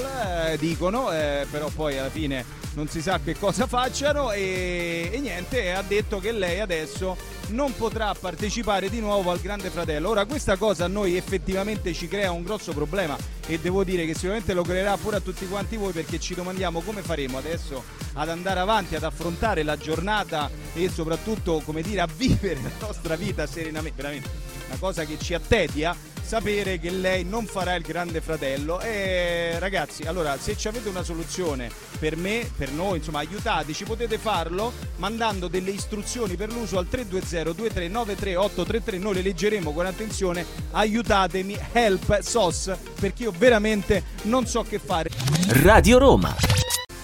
eh, 0.51 0.57
dicono, 0.57 1.11
eh, 1.11 1.45
però 1.49 1.69
poi 1.69 1.97
alla 1.97 2.09
fine 2.09 2.61
non 2.75 2.87
si 2.87 3.01
sa 3.01 3.19
che 3.19 3.37
cosa 3.37 3.67
facciano 3.67 4.31
e, 4.31 5.09
e 5.11 5.19
niente, 5.19 5.73
ha 5.73 5.83
detto 5.83 6.19
che 6.19 6.31
lei 6.31 6.59
adesso 6.59 7.15
non 7.49 7.75
potrà 7.75 8.13
partecipare 8.19 8.89
di 8.89 8.99
nuovo 8.99 9.31
al 9.31 9.39
Grande 9.39 9.69
Fratello. 9.69 10.09
Ora 10.09 10.25
questa 10.25 10.55
cosa 10.55 10.85
a 10.85 10.87
noi 10.87 11.15
effettivamente 11.15 11.93
ci 11.93 12.07
crea 12.07 12.31
un 12.31 12.43
grosso 12.43 12.73
problema 12.73 13.15
e 13.45 13.59
devo 13.59 13.83
dire 13.83 14.05
che 14.05 14.13
sicuramente 14.13 14.53
lo 14.53 14.63
creerà 14.63 14.97
pure 14.97 15.17
a 15.17 15.19
tutti 15.19 15.47
quanti 15.47 15.75
voi 15.75 15.91
perché 15.91 16.19
ci 16.19 16.33
domandiamo 16.33 16.81
come 16.81 17.01
faremo 17.01 17.37
adesso 17.37 17.83
ad 18.13 18.29
andare 18.29 18.59
avanti, 18.59 18.95
ad 18.95 19.03
affrontare 19.03 19.63
la 19.63 19.77
giornata 19.77 20.49
e 20.73 20.89
soprattutto 20.89 21.61
come 21.63 21.81
dire 21.81 22.01
a 22.01 22.07
vivere 22.15 22.59
la 22.61 22.87
nostra 22.87 23.15
vita 23.15 23.45
serenamente, 23.45 24.01
veramente 24.01 24.29
una 24.67 24.77
cosa 24.79 25.03
che 25.05 25.19
ci 25.19 25.33
attedia 25.33 25.95
sapere 26.23 26.79
che 26.79 26.89
lei 26.89 27.23
non 27.23 27.45
farà 27.45 27.75
il 27.75 27.83
grande 27.83 28.21
fratello. 28.21 28.79
E 28.79 29.57
ragazzi 29.59 30.03
allora 30.03 30.37
se 30.37 30.57
ci 30.57 30.67
avete 30.67 30.89
una 30.89 31.03
soluzione 31.03 31.69
per 31.99 32.15
me 32.15 32.49
per 32.57 32.71
noi 32.71 32.97
insomma 32.97 33.19
aiutateci 33.19 33.83
potete 33.83 34.17
farlo 34.17 34.71
mandando 34.97 35.47
delle 35.47 35.71
istruzioni 35.71 36.35
per 36.35 36.51
l'uso 36.51 36.77
al 36.77 36.87
320 36.87 37.53
2393 37.53 38.35
833 38.35 38.97
noi 38.97 39.15
le 39.15 39.21
leggeremo 39.21 39.73
con 39.73 39.85
attenzione. 39.85 40.45
Aiutatemi 40.71 41.57
help 41.71 42.21
sos 42.21 42.71
perché 42.99 43.23
io 43.23 43.33
veramente 43.37 44.03
non 44.23 44.45
so 44.45 44.63
che 44.63 44.79
fare. 44.79 45.09
Radio 45.47 45.97
Roma. 45.97 46.62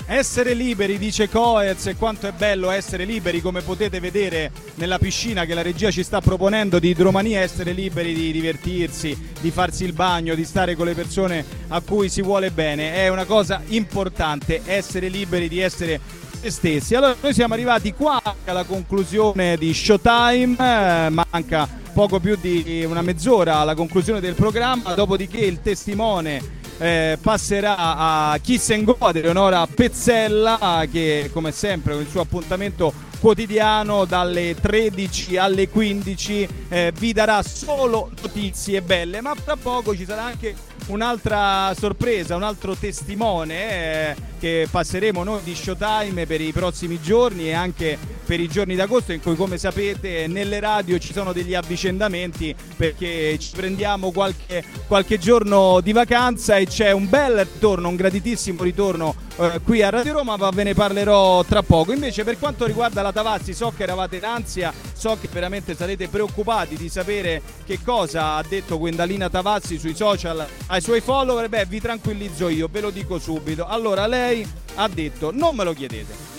Essere 0.10 0.54
liberi, 0.54 0.98
dice 0.98 1.30
Coez, 1.30 1.86
e 1.86 1.96
quanto 1.96 2.28
è 2.28 2.32
bello 2.32 2.72
essere 2.72 3.06
liberi, 3.06 3.42
come 3.42 3.62
potete 3.62 4.00
vedere 4.00 4.52
nella 4.76 4.98
piscina 4.98 5.46
che 5.46 5.54
la 5.54 5.62
regia 5.62 5.92
ci 5.92 6.02
sta 6.02 6.20
proponendo 6.20 6.80
di 6.80 6.90
idromania, 6.90 7.42
essere 7.42 7.74
liberi 7.74 8.14
di 8.14 8.32
divertirsi, 8.32 9.16
di 9.40 9.52
farsi 9.52 9.84
il 9.84 9.94
bagno, 9.94 10.34
di 10.34 10.46
stare 10.46 10.76
con 10.76 10.88
le 10.88 10.96
persone 10.96 11.46
a 11.68 11.80
cui 11.82 12.10
si 12.10 12.24
vuole 12.24 12.50
bene. 12.50 12.96
È 12.96 13.08
una 13.08 13.26
cosa 13.26 13.62
importante, 13.68 14.62
essere 14.66 15.10
liberi 15.10 15.48
di 15.48 15.60
essere 15.60 16.00
se 16.42 16.50
stessi. 16.50 16.96
Allora, 16.96 17.16
noi 17.20 17.34
siamo 17.34 17.54
arrivati 17.54 17.94
qua 17.94 18.22
alla 18.46 18.64
conclusione 18.64 19.58
di 19.58 19.74
Showtime, 19.74 20.56
eh, 20.58 21.10
manca 21.10 21.68
poco 21.94 22.20
più 22.20 22.38
di 22.40 22.84
una 22.88 23.02
mezz'ora 23.02 23.58
alla 23.58 23.76
conclusione 23.76 24.20
del 24.20 24.34
programma, 24.34 24.94
dopodiché 24.94 25.40
il 25.40 25.62
testimone 25.62 26.58
eh, 26.80 27.18
passerà 27.22 27.76
a 27.78 28.40
Kiss 28.42 28.70
and 28.72 28.86
Go 28.86 28.96
ad 29.00 29.18
Eleonora 29.18 29.68
Pezzella 29.68 30.86
che 30.92 31.30
come 31.32 31.52
sempre 31.52 31.94
con 31.94 32.02
il 32.02 32.10
suo 32.10 32.22
appuntamento 32.22 33.08
quotidiano 33.20 34.06
dalle 34.06 34.56
13 34.60 35.38
alle 35.38 35.68
15 35.68 36.48
eh, 36.70 36.94
vi 36.98 37.12
darà 37.14 37.44
solo 37.44 38.10
notizie 38.22 38.82
belle. 38.82 39.22
Ma 39.22 39.36
fra 39.36 39.58
poco 39.58 39.96
ci 39.96 40.06
sarà 40.06 40.24
anche 40.24 40.56
un'altra 40.88 41.74
sorpresa 41.78 42.36
un 42.36 42.44
altro 42.44 42.76
testimone 42.76 44.12
eh, 44.12 44.16
che 44.40 44.68
passeremo 44.70 45.24
noi 45.24 45.42
di 45.44 45.54
Showtime 45.54 46.26
per 46.26 46.42
i 46.42 46.52
prossimi 46.52 47.00
giorni 47.02 47.50
e 47.50 47.54
anche 47.54 47.98
per 48.30 48.40
i 48.40 48.48
giorni 48.48 48.76
d'agosto 48.76 49.12
in 49.12 49.24
cui 49.24 49.36
come 49.36 49.58
sapete 49.58 50.28
nelle 50.28 50.60
radio 50.60 51.00
ci 51.00 51.14
sono 51.14 51.34
degli 51.34 51.56
avvicendamenti 51.56 52.54
perché 52.76 53.40
ci 53.40 53.50
prendiamo 53.56 54.12
qualche, 54.12 54.64
qualche 54.86 55.18
giorno 55.18 55.82
di 55.82 55.94
vacanza 55.94 56.58
e 56.58 56.68
c'è 56.68 56.92
un 56.92 57.10
bel 57.10 57.44
ritorno, 57.44 57.88
un 57.88 57.96
graditissimo 57.96 58.62
ritorno 58.62 59.16
eh, 59.38 59.62
qui 59.64 59.82
a 59.82 59.90
Radio 59.90 60.14
Roma, 60.14 60.38
ma 60.38 60.52
ve 60.52 60.62
ne 60.62 60.76
parlerò 60.76 61.44
tra 61.44 61.64
poco. 61.64 61.92
Invece 61.92 62.24
per 62.24 62.38
quanto 62.38 62.68
riguarda 62.68 63.02
la 63.02 63.12
Tavazzi, 63.12 63.56
so 63.56 63.74
che 63.76 63.82
eravate 63.82 64.18
in 64.18 64.26
ansia, 64.26 64.72
so 64.94 65.18
che 65.20 65.28
veramente 65.32 65.76
sarete 65.76 66.08
preoccupati 66.08 66.76
di 66.76 66.88
sapere 66.88 67.42
che 67.66 67.80
cosa 67.84 68.36
ha 68.36 68.44
detto 68.48 68.78
Gwendalina 68.78 69.28
Tavazzi 69.28 69.80
sui 69.80 69.96
social 69.96 70.46
ai 70.68 70.82
suoi 70.82 71.02
follower. 71.02 71.50
Beh, 71.50 71.66
vi 71.66 71.82
tranquillizzo 71.82 72.48
io, 72.48 72.70
ve 72.72 72.82
lo 72.82 72.92
dico 72.92 73.18
subito. 73.18 73.66
Allora, 73.66 74.06
lei 74.06 74.48
ha 74.76 74.88
detto, 74.88 75.32
non 75.34 75.56
me 75.56 75.64
lo 75.64 75.74
chiedete 75.74 76.39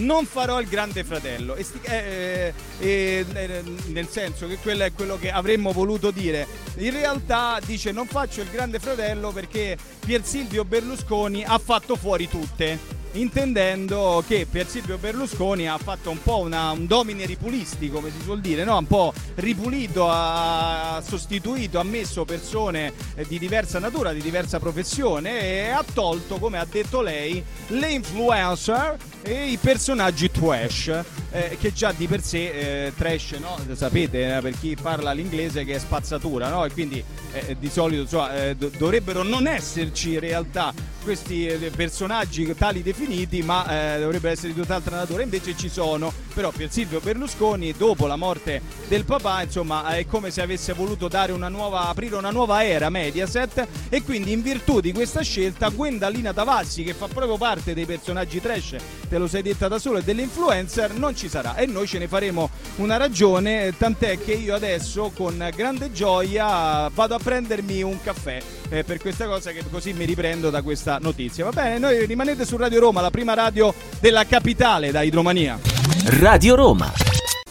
non 0.00 0.26
farò 0.26 0.60
il 0.60 0.68
grande 0.68 1.04
fratello. 1.04 1.54
E 1.54 1.66
eh, 1.82 2.54
eh, 2.80 3.24
eh, 3.32 3.62
nel 3.86 4.08
senso 4.08 4.46
che 4.46 4.58
quello 4.58 4.84
è 4.84 4.92
quello 4.92 5.18
che 5.18 5.30
avremmo 5.30 5.72
voluto 5.72 6.10
dire. 6.10 6.46
In 6.76 6.92
realtà 6.92 7.58
dice 7.64 7.92
non 7.92 8.06
faccio 8.06 8.40
il 8.42 8.50
grande 8.50 8.78
fratello 8.78 9.30
perché 9.30 9.76
Pier 10.00 10.24
Silvio 10.24 10.64
Berlusconi 10.64 11.44
ha 11.44 11.58
fatto 11.58 11.96
fuori 11.96 12.28
tutte 12.28 12.99
intendendo 13.12 14.22
che 14.26 14.46
Pier 14.48 14.68
Silvio 14.68 14.96
Berlusconi 14.98 15.68
ha 15.68 15.78
fatto 15.78 16.10
un 16.10 16.22
po' 16.22 16.38
una, 16.38 16.70
un 16.70 16.86
domine 16.86 17.26
ripulisti 17.26 17.90
come 17.90 18.10
si 18.10 18.22
suol 18.22 18.40
dire 18.40 18.64
no? 18.64 18.78
un 18.78 18.86
po' 18.86 19.12
ripulito 19.36 20.06
ha 20.08 21.02
sostituito 21.04 21.80
ha 21.80 21.82
messo 21.82 22.24
persone 22.24 22.92
eh, 23.14 23.26
di 23.26 23.38
diversa 23.38 23.78
natura 23.78 24.12
di 24.12 24.20
diversa 24.20 24.60
professione 24.60 25.40
e 25.40 25.68
ha 25.68 25.84
tolto 25.92 26.38
come 26.38 26.58
ha 26.58 26.66
detto 26.70 27.00
lei 27.00 27.42
le 27.68 27.90
influencer 27.90 28.96
e 29.22 29.50
i 29.50 29.56
personaggi 29.56 30.30
trash 30.30 31.02
eh, 31.32 31.56
che 31.60 31.72
già 31.72 31.92
di 31.92 32.06
per 32.06 32.22
sé 32.22 32.86
eh, 32.86 32.92
trash 32.96 33.32
no? 33.32 33.58
sapete 33.74 34.36
eh, 34.36 34.40
per 34.40 34.58
chi 34.58 34.76
parla 34.80 35.12
l'inglese 35.12 35.64
che 35.64 35.74
è 35.74 35.78
spazzatura 35.78 36.48
no? 36.48 36.64
e 36.64 36.70
quindi 36.70 37.02
eh, 37.32 37.56
di 37.58 37.68
solito 37.68 38.02
insomma, 38.02 38.34
eh, 38.44 38.56
do- 38.56 38.70
dovrebbero 38.76 39.22
non 39.22 39.46
esserci 39.46 40.12
in 40.12 40.20
realtà 40.20 40.72
questi 41.02 41.46
eh, 41.46 41.70
personaggi 41.74 42.54
tali 42.56 42.82
definiti 42.82 43.42
ma 43.42 43.94
eh, 43.96 44.00
dovrebbero 44.00 44.32
essere 44.32 44.52
di 44.52 44.60
tutt'altra 44.60 44.96
natura. 44.96 45.22
Invece 45.22 45.56
ci 45.56 45.68
sono 45.68 46.12
però 46.34 46.50
per 46.50 46.70
Silvio 46.70 47.00
Berlusconi 47.00 47.74
dopo 47.76 48.06
la 48.06 48.16
morte 48.16 48.62
del 48.88 49.04
papà 49.04 49.42
insomma 49.42 49.96
è 49.96 50.06
come 50.06 50.30
se 50.30 50.42
avesse 50.42 50.72
voluto 50.72 51.08
dare 51.08 51.32
una 51.32 51.48
nuova 51.48 51.88
aprire 51.88 52.16
una 52.16 52.30
nuova 52.30 52.64
era 52.64 52.88
Mediaset. 52.88 53.66
E 53.88 54.02
quindi 54.02 54.32
in 54.32 54.42
virtù 54.42 54.80
di 54.80 54.92
questa 54.92 55.22
scelta 55.22 55.68
Gwendalina 55.68 56.32
Tavassi 56.32 56.82
che 56.82 56.94
fa 56.94 57.06
proprio 57.06 57.36
parte 57.36 57.74
dei 57.74 57.86
personaggi 57.86 58.40
trash 58.40 58.76
te 59.08 59.18
lo 59.18 59.26
sei 59.26 59.42
detta 59.42 59.68
da 59.68 59.78
solo 59.78 59.98
e 59.98 60.02
delle 60.02 60.22
influencer 60.22 60.92
non 60.92 61.16
ci 61.16 61.28
sarà. 61.28 61.56
E 61.56 61.66
noi 61.66 61.86
ce 61.86 61.98
ne 61.98 62.08
faremo 62.08 62.50
una 62.76 62.96
ragione 62.96 63.74
tant'è 63.76 64.18
che 64.22 64.32
io 64.32 64.54
adesso 64.54 65.10
con 65.14 65.50
grande 65.54 65.92
gioia 65.92 66.88
vado 66.88 67.14
a 67.14 67.18
prendermi 67.18 67.82
un 67.82 68.00
caffè 68.00 68.40
eh, 68.70 68.84
per 68.84 68.98
questa 68.98 69.26
cosa 69.26 69.50
che 69.50 69.62
così 69.70 69.92
mi 69.92 70.04
riprendo 70.04 70.48
da 70.50 70.62
questa 70.62 70.98
notizia 71.00 71.44
va 71.44 71.50
bene 71.50 71.78
noi 71.78 72.06
rimanete 72.06 72.46
su 72.46 72.56
Radio 72.56 72.80
Roma 72.80 73.00
la 73.00 73.10
prima 73.10 73.34
radio 73.34 73.74
della 74.00 74.24
capitale 74.24 74.90
da 74.90 75.02
Idromania 75.02 75.58
Radio 76.04 76.54
Roma. 76.54 76.92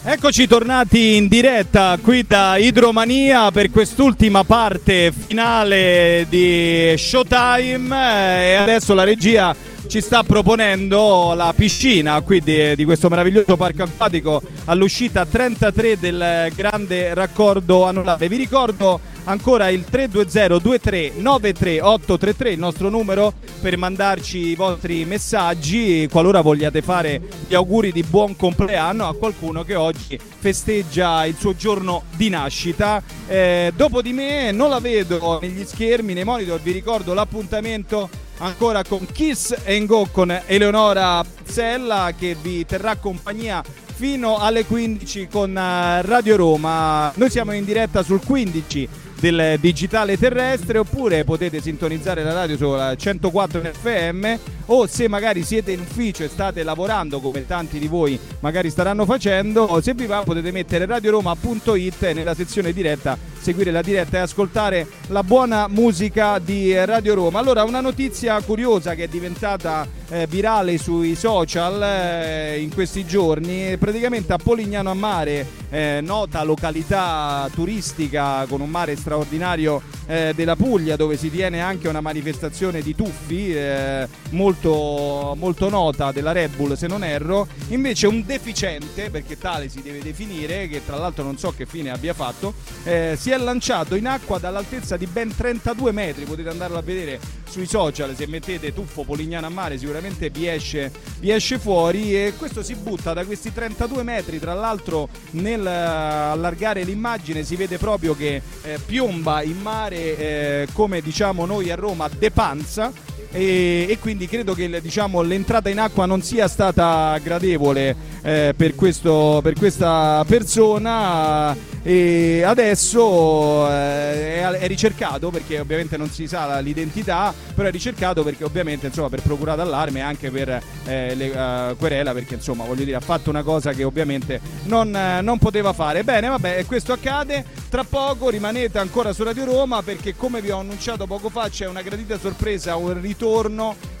Eccoci 0.02 0.46
tornati 0.46 1.16
in 1.16 1.28
diretta 1.28 1.98
qui 2.02 2.24
da 2.26 2.56
Idromania 2.56 3.50
per 3.50 3.70
quest'ultima 3.70 4.44
parte 4.44 5.12
finale 5.12 6.26
di 6.28 6.94
Showtime 6.96 7.94
eh, 7.94 8.50
e 8.50 8.54
adesso 8.54 8.94
la 8.94 9.04
regia 9.04 9.54
ci 9.86 10.00
sta 10.00 10.22
proponendo 10.22 11.34
la 11.34 11.52
piscina 11.54 12.20
qui 12.22 12.40
di, 12.40 12.74
di 12.76 12.84
questo 12.84 13.08
meraviglioso 13.08 13.56
parco 13.56 13.82
acquatico 13.82 14.40
all'uscita 14.64 15.26
33 15.26 15.98
del 15.98 16.52
grande 16.54 17.12
raccordo 17.12 17.84
anulare. 17.84 18.28
Vi 18.28 18.36
ricordo 18.36 19.00
ancora 19.24 19.68
il 19.68 19.84
320-2393-833 19.90 22.48
il 22.48 22.58
nostro 22.58 22.88
numero 22.88 23.34
per 23.60 23.76
mandarci 23.76 24.48
i 24.48 24.54
vostri 24.54 25.04
messaggi 25.04 26.08
qualora 26.10 26.40
vogliate 26.40 26.80
fare 26.82 27.20
gli 27.46 27.54
auguri 27.54 27.92
di 27.92 28.02
buon 28.02 28.36
compleanno 28.36 29.06
a 29.06 29.14
qualcuno 29.14 29.64
che 29.64 29.74
oggi 29.74 30.18
festeggia 30.38 31.26
il 31.26 31.36
suo 31.38 31.54
giorno 31.54 32.04
di 32.16 32.28
nascita. 32.28 33.02
Eh, 33.26 33.72
dopo 33.76 34.02
di 34.02 34.12
me 34.12 34.52
non 34.52 34.70
la 34.70 34.80
vedo 34.80 35.38
negli 35.40 35.64
schermi, 35.64 36.14
nei 36.14 36.24
monitor, 36.24 36.60
vi 36.60 36.72
ricordo 36.72 37.14
l'appuntamento 37.14 38.08
ancora 38.38 38.82
con 38.84 39.06
Kiss 39.12 39.54
and 39.66 39.86
Go 39.86 40.08
con 40.10 40.36
Eleonora 40.46 41.24
Zella 41.44 42.12
che 42.18 42.34
vi 42.40 42.64
terrà 42.64 42.96
compagnia 42.96 43.62
fino 43.94 44.38
alle 44.38 44.64
15 44.64 45.28
con 45.28 45.56
eh, 45.56 46.02
Radio 46.02 46.36
Roma. 46.36 47.12
Noi 47.16 47.28
siamo 47.28 47.52
in 47.52 47.66
diretta 47.66 48.02
sul 48.02 48.24
15 48.24 48.88
del 49.20 49.58
digitale 49.60 50.18
terrestre 50.18 50.78
oppure 50.78 51.24
potete 51.24 51.60
sintonizzare 51.60 52.22
la 52.22 52.32
radio 52.32 52.56
sulla 52.56 52.96
104 52.96 53.60
FM 53.80 54.34
o 54.66 54.86
se 54.86 55.08
magari 55.08 55.42
siete 55.42 55.72
in 55.72 55.80
ufficio 55.80 56.24
e 56.24 56.28
state 56.28 56.62
lavorando 56.62 57.20
come 57.20 57.46
tanti 57.46 57.78
di 57.78 57.86
voi 57.86 58.18
magari 58.40 58.70
staranno 58.70 59.04
facendo 59.04 59.62
o 59.62 59.80
se 59.82 59.92
vi 59.92 60.06
va 60.06 60.22
potete 60.22 60.50
mettere 60.50 60.86
radioroma.it 60.86 62.12
nella 62.12 62.34
sezione 62.34 62.72
diretta 62.72 63.18
seguire 63.40 63.70
la 63.70 63.82
diretta 63.82 64.18
e 64.18 64.20
ascoltare 64.20 64.86
la 65.08 65.22
buona 65.22 65.66
musica 65.68 66.38
di 66.38 66.74
Radio 66.84 67.14
Roma. 67.14 67.38
Allora, 67.38 67.64
una 67.64 67.80
notizia 67.80 68.40
curiosa 68.42 68.94
che 68.94 69.04
è 69.04 69.08
diventata 69.08 69.86
eh, 70.10 70.26
virale 70.26 70.76
sui 70.78 71.14
social 71.14 71.82
eh, 71.82 72.60
in 72.60 72.72
questi 72.72 73.06
giorni, 73.06 73.76
praticamente 73.78 74.32
a 74.32 74.36
Polignano 74.36 74.90
a 74.90 74.94
Mare, 74.94 75.46
eh, 75.70 76.00
nota 76.02 76.42
località 76.42 77.48
turistica 77.54 78.44
con 78.48 78.60
un 78.60 78.68
mare 78.68 78.96
straordinario 78.96 79.80
eh, 80.06 80.32
della 80.34 80.56
Puglia 80.56 80.96
dove 80.96 81.16
si 81.16 81.30
tiene 81.30 81.60
anche 81.60 81.88
una 81.88 82.00
manifestazione 82.00 82.82
di 82.82 82.94
tuffi 82.96 83.54
eh, 83.54 84.08
molto, 84.30 85.34
molto 85.38 85.68
nota 85.68 86.10
della 86.10 86.32
Red 86.32 86.56
Bull 86.56 86.74
se 86.74 86.88
non 86.88 87.04
erro, 87.04 87.46
invece 87.68 88.06
un 88.08 88.24
deficiente, 88.26 89.10
perché 89.10 89.38
tale 89.38 89.68
si 89.68 89.80
deve 89.80 90.00
definire, 90.00 90.68
che 90.68 90.82
tra 90.84 90.96
l'altro 90.96 91.22
non 91.22 91.38
so 91.38 91.52
che 91.56 91.66
fine 91.66 91.90
abbia 91.90 92.14
fatto, 92.14 92.54
eh, 92.82 93.14
si 93.30 93.36
è 93.36 93.38
lanciato 93.38 93.94
in 93.94 94.08
acqua 94.08 94.40
dall'altezza 94.40 94.96
di 94.96 95.06
ben 95.06 95.32
32 95.32 95.92
metri, 95.92 96.24
potete 96.24 96.48
andarlo 96.48 96.78
a 96.78 96.82
vedere 96.82 97.20
sui 97.48 97.64
social, 97.64 98.16
se 98.16 98.26
mettete 98.26 98.74
tuffo 98.74 99.04
Polignano 99.04 99.46
a 99.46 99.50
mare 99.50 99.78
sicuramente 99.78 100.30
vi 100.30 100.48
esce, 100.48 100.90
vi 101.20 101.30
esce 101.30 101.60
fuori. 101.60 102.12
E 102.12 102.32
questo 102.36 102.64
si 102.64 102.74
butta 102.74 103.12
da 103.12 103.24
questi 103.24 103.52
32 103.52 104.02
metri, 104.02 104.40
tra 104.40 104.52
l'altro 104.52 105.08
nel 105.32 105.64
eh, 105.64 105.70
allargare 105.70 106.82
l'immagine 106.82 107.44
si 107.44 107.54
vede 107.54 107.78
proprio 107.78 108.16
che 108.16 108.42
eh, 108.62 108.80
piomba 108.84 109.42
in 109.42 109.60
mare 109.60 109.96
eh, 109.96 110.68
come 110.72 111.00
diciamo 111.00 111.46
noi 111.46 111.70
a 111.70 111.76
Roma 111.76 112.08
de 112.08 112.32
panza 112.32 112.92
e, 113.32 113.86
e 113.88 113.98
quindi 113.98 114.26
credo 114.26 114.54
che 114.54 114.80
diciamo, 114.80 115.22
l'entrata 115.22 115.68
in 115.68 115.78
acqua 115.78 116.06
non 116.06 116.22
sia 116.22 116.48
stata 116.48 117.18
gradevole 117.22 117.94
eh, 118.22 118.54
per, 118.56 118.74
questo- 118.74 119.40
per 119.42 119.54
questa 119.54 120.24
persona. 120.26 121.68
E 121.82 122.42
adesso 122.44 123.66
eh, 123.70 124.42
è, 124.42 124.66
ricercato 124.66 125.30
perché 125.30 125.60
ovviamente 125.60 125.96
non 125.96 126.10
si 126.10 126.26
sa 126.26 126.60
l'identità 126.60 127.32
però 127.54 127.68
è 127.68 127.70
ricercato 127.70 128.22
perché 128.22 128.44
ovviamente 128.44 128.88
insomma 128.88 129.08
per 129.08 129.22
procura 129.22 129.54
d'allarme 129.54 130.00
e 130.00 130.02
anche 130.02 130.30
per 130.30 130.62
eh, 130.84 131.14
le, 131.14 131.32
eh, 131.32 131.74
querela 131.78 132.12
perché 132.12 132.34
insomma 132.34 132.64
voglio 132.64 132.84
dire 132.84 132.98
ha 132.98 133.00
fatto 133.00 133.30
una 133.30 133.42
cosa 133.42 133.72
che 133.72 133.84
ovviamente 133.84 134.42
non, 134.64 134.94
eh, 134.94 135.22
non 135.22 135.38
poteva 135.38 135.72
fare. 135.72 136.04
Bene 136.04 136.28
vabbè 136.28 136.66
questo 136.66 136.92
accade. 136.92 137.46
Tra 137.70 137.84
poco 137.84 138.28
rimanete 138.28 138.78
ancora 138.78 139.14
su 139.14 139.22
Radio 139.22 139.46
Roma 139.46 139.80
perché 139.80 140.14
come 140.14 140.42
vi 140.42 140.50
ho 140.50 140.58
annunciato 140.58 141.06
poco 141.06 141.30
fa 141.30 141.48
c'è 141.48 141.66
una 141.66 141.80
gradita 141.80 142.18
sorpresa 142.18 142.76
un 142.76 143.00
ritorno 143.00 143.19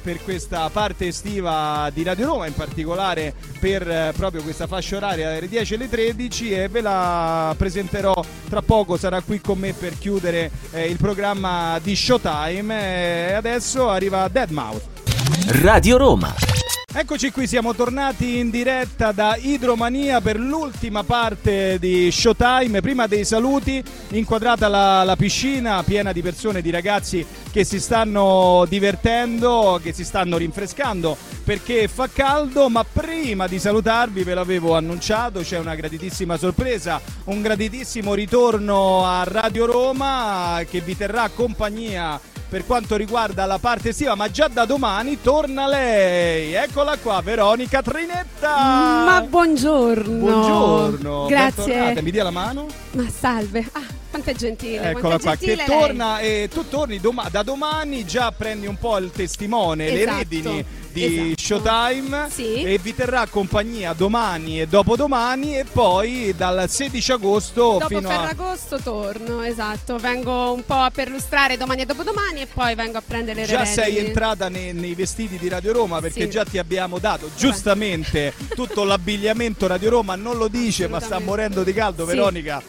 per 0.02 0.22
questa 0.22 0.70
parte 0.70 1.08
estiva 1.08 1.90
di 1.92 2.02
Radio 2.02 2.26
Roma 2.26 2.46
in 2.46 2.54
particolare 2.54 3.34
per 3.58 3.88
eh, 3.88 4.12
proprio 4.16 4.42
questa 4.42 4.66
fascia 4.66 4.96
oraria 4.96 5.28
dalle 5.28 5.48
10 5.48 5.74
alle 5.74 5.88
13 5.90 6.52
e 6.52 6.68
ve 6.68 6.80
la 6.80 7.54
presenterò 7.56 8.14
tra 8.48 8.62
poco. 8.62 8.96
Sarà 8.96 9.20
qui 9.20 9.40
con 9.40 9.58
me 9.58 9.74
per 9.74 9.98
chiudere 9.98 10.50
eh, 10.70 10.86
il 10.86 10.96
programma 10.96 11.78
di 11.82 11.94
Showtime. 11.94 13.28
E 13.28 13.32
adesso 13.32 13.90
arriva 13.90 14.26
Deadmau5 14.26 14.80
Radio 15.62 15.98
Roma. 15.98 16.59
Eccoci 16.92 17.30
qui, 17.30 17.46
siamo 17.46 17.72
tornati 17.72 18.38
in 18.38 18.50
diretta 18.50 19.12
da 19.12 19.36
Idromania 19.36 20.20
per 20.20 20.40
l'ultima 20.40 21.04
parte 21.04 21.78
di 21.78 22.10
Showtime. 22.10 22.80
Prima 22.80 23.06
dei 23.06 23.24
saluti, 23.24 23.80
inquadrata 24.08 24.66
la, 24.66 25.04
la 25.04 25.14
piscina 25.14 25.84
piena 25.84 26.10
di 26.10 26.20
persone, 26.20 26.60
di 26.60 26.70
ragazzi 26.70 27.24
che 27.52 27.62
si 27.62 27.78
stanno 27.78 28.66
divertendo, 28.68 29.78
che 29.80 29.92
si 29.92 30.04
stanno 30.04 30.36
rinfrescando 30.36 31.16
perché 31.44 31.86
fa 31.86 32.08
caldo. 32.12 32.68
Ma 32.68 32.84
prima 32.84 33.46
di 33.46 33.60
salutarvi, 33.60 34.24
ve 34.24 34.34
l'avevo 34.34 34.74
annunciato, 34.74 35.42
c'è 35.42 35.60
una 35.60 35.76
graditissima 35.76 36.36
sorpresa, 36.36 37.00
un 37.26 37.40
graditissimo 37.40 38.14
ritorno 38.14 39.06
a 39.06 39.22
Radio 39.22 39.64
Roma 39.64 40.60
che 40.68 40.80
vi 40.80 40.96
terrà 40.96 41.30
compagnia 41.32 42.20
per 42.50 42.66
quanto 42.66 42.96
riguarda 42.96 43.46
la 43.46 43.58
parte 43.58 43.90
estiva, 43.90 44.16
ma 44.16 44.28
già 44.28 44.48
da 44.48 44.64
domani 44.64 45.20
torna 45.22 45.68
lei. 45.68 46.52
Eccola 46.52 46.96
qua, 46.98 47.20
Veronica 47.22 47.80
Trinetta. 47.80 49.04
Ma 49.04 49.24
buongiorno. 49.26 50.18
Buongiorno. 50.18 51.26
Grazie. 51.28 52.02
Mi 52.02 52.10
dia 52.10 52.24
la 52.24 52.30
mano? 52.32 52.66
Ma 52.94 53.06
salve. 53.08 53.68
Ah, 53.70 53.82
quanto 54.10 54.30
è 54.30 54.34
gentile. 54.34 54.90
Eccola 54.90 55.20
qua, 55.20 55.36
gentile 55.36 55.64
che 55.64 55.64
lei. 55.68 55.78
torna 55.78 56.18
e 56.18 56.48
tu 56.52 56.68
torni 56.68 56.98
doma- 56.98 57.28
da 57.30 57.44
domani 57.44 58.04
già 58.04 58.32
prendi 58.36 58.66
un 58.66 58.76
po' 58.76 58.96
il 58.98 59.12
testimone, 59.12 59.88
le 59.88 60.00
Esatto, 60.02 60.16
redini 60.16 60.64
di 60.92 61.34
esatto. 61.36 61.60
Showtime 61.60 62.28
Sì. 62.30 62.62
e 62.62 62.78
vi 62.78 62.94
terrà 62.94 63.26
compagnia 63.26 63.92
domani 63.92 64.60
e 64.60 64.66
dopodomani 64.66 65.58
e 65.58 65.64
poi 65.64 66.34
dal 66.36 66.68
16 66.68 67.12
agosto 67.12 67.76
Dopo 67.78 67.86
fino 67.86 68.08
a 68.08 68.12
Ferragosto 68.12 68.78
torno, 68.82 69.42
esatto. 69.42 69.96
Vengo 69.98 70.52
un 70.52 70.64
po' 70.64 70.74
a 70.74 70.90
perlustrare 70.90 71.56
domani 71.56 71.82
e 71.82 71.86
dopodomani 71.86 72.40
e 72.42 72.46
poi 72.46 72.74
vengo 72.74 72.98
a 72.98 73.02
prendere 73.06 73.40
le 73.42 73.46
Già 73.46 73.58
redini. 73.62 73.74
sei 73.74 73.98
entrata 73.98 74.48
nei, 74.48 74.72
nei 74.72 74.94
vestiti 74.94 75.38
di 75.38 75.48
Radio 75.48 75.72
Roma 75.72 76.00
perché 76.00 76.22
Sì. 76.22 76.30
già 76.30 76.44
ti 76.44 76.58
abbiamo 76.58 76.98
dato 76.98 77.28
giustamente 77.36 78.32
tutto 78.54 78.84
l'abbigliamento 78.84 79.66
Radio 79.66 79.90
Roma, 79.90 80.14
non 80.16 80.36
lo 80.36 80.48
dice 80.48 80.88
ma 80.88 81.00
sta 81.00 81.18
morendo 81.18 81.62
di 81.62 81.72
caldo 81.72 82.04
Sì. 82.06 82.14
Veronica. 82.14 82.62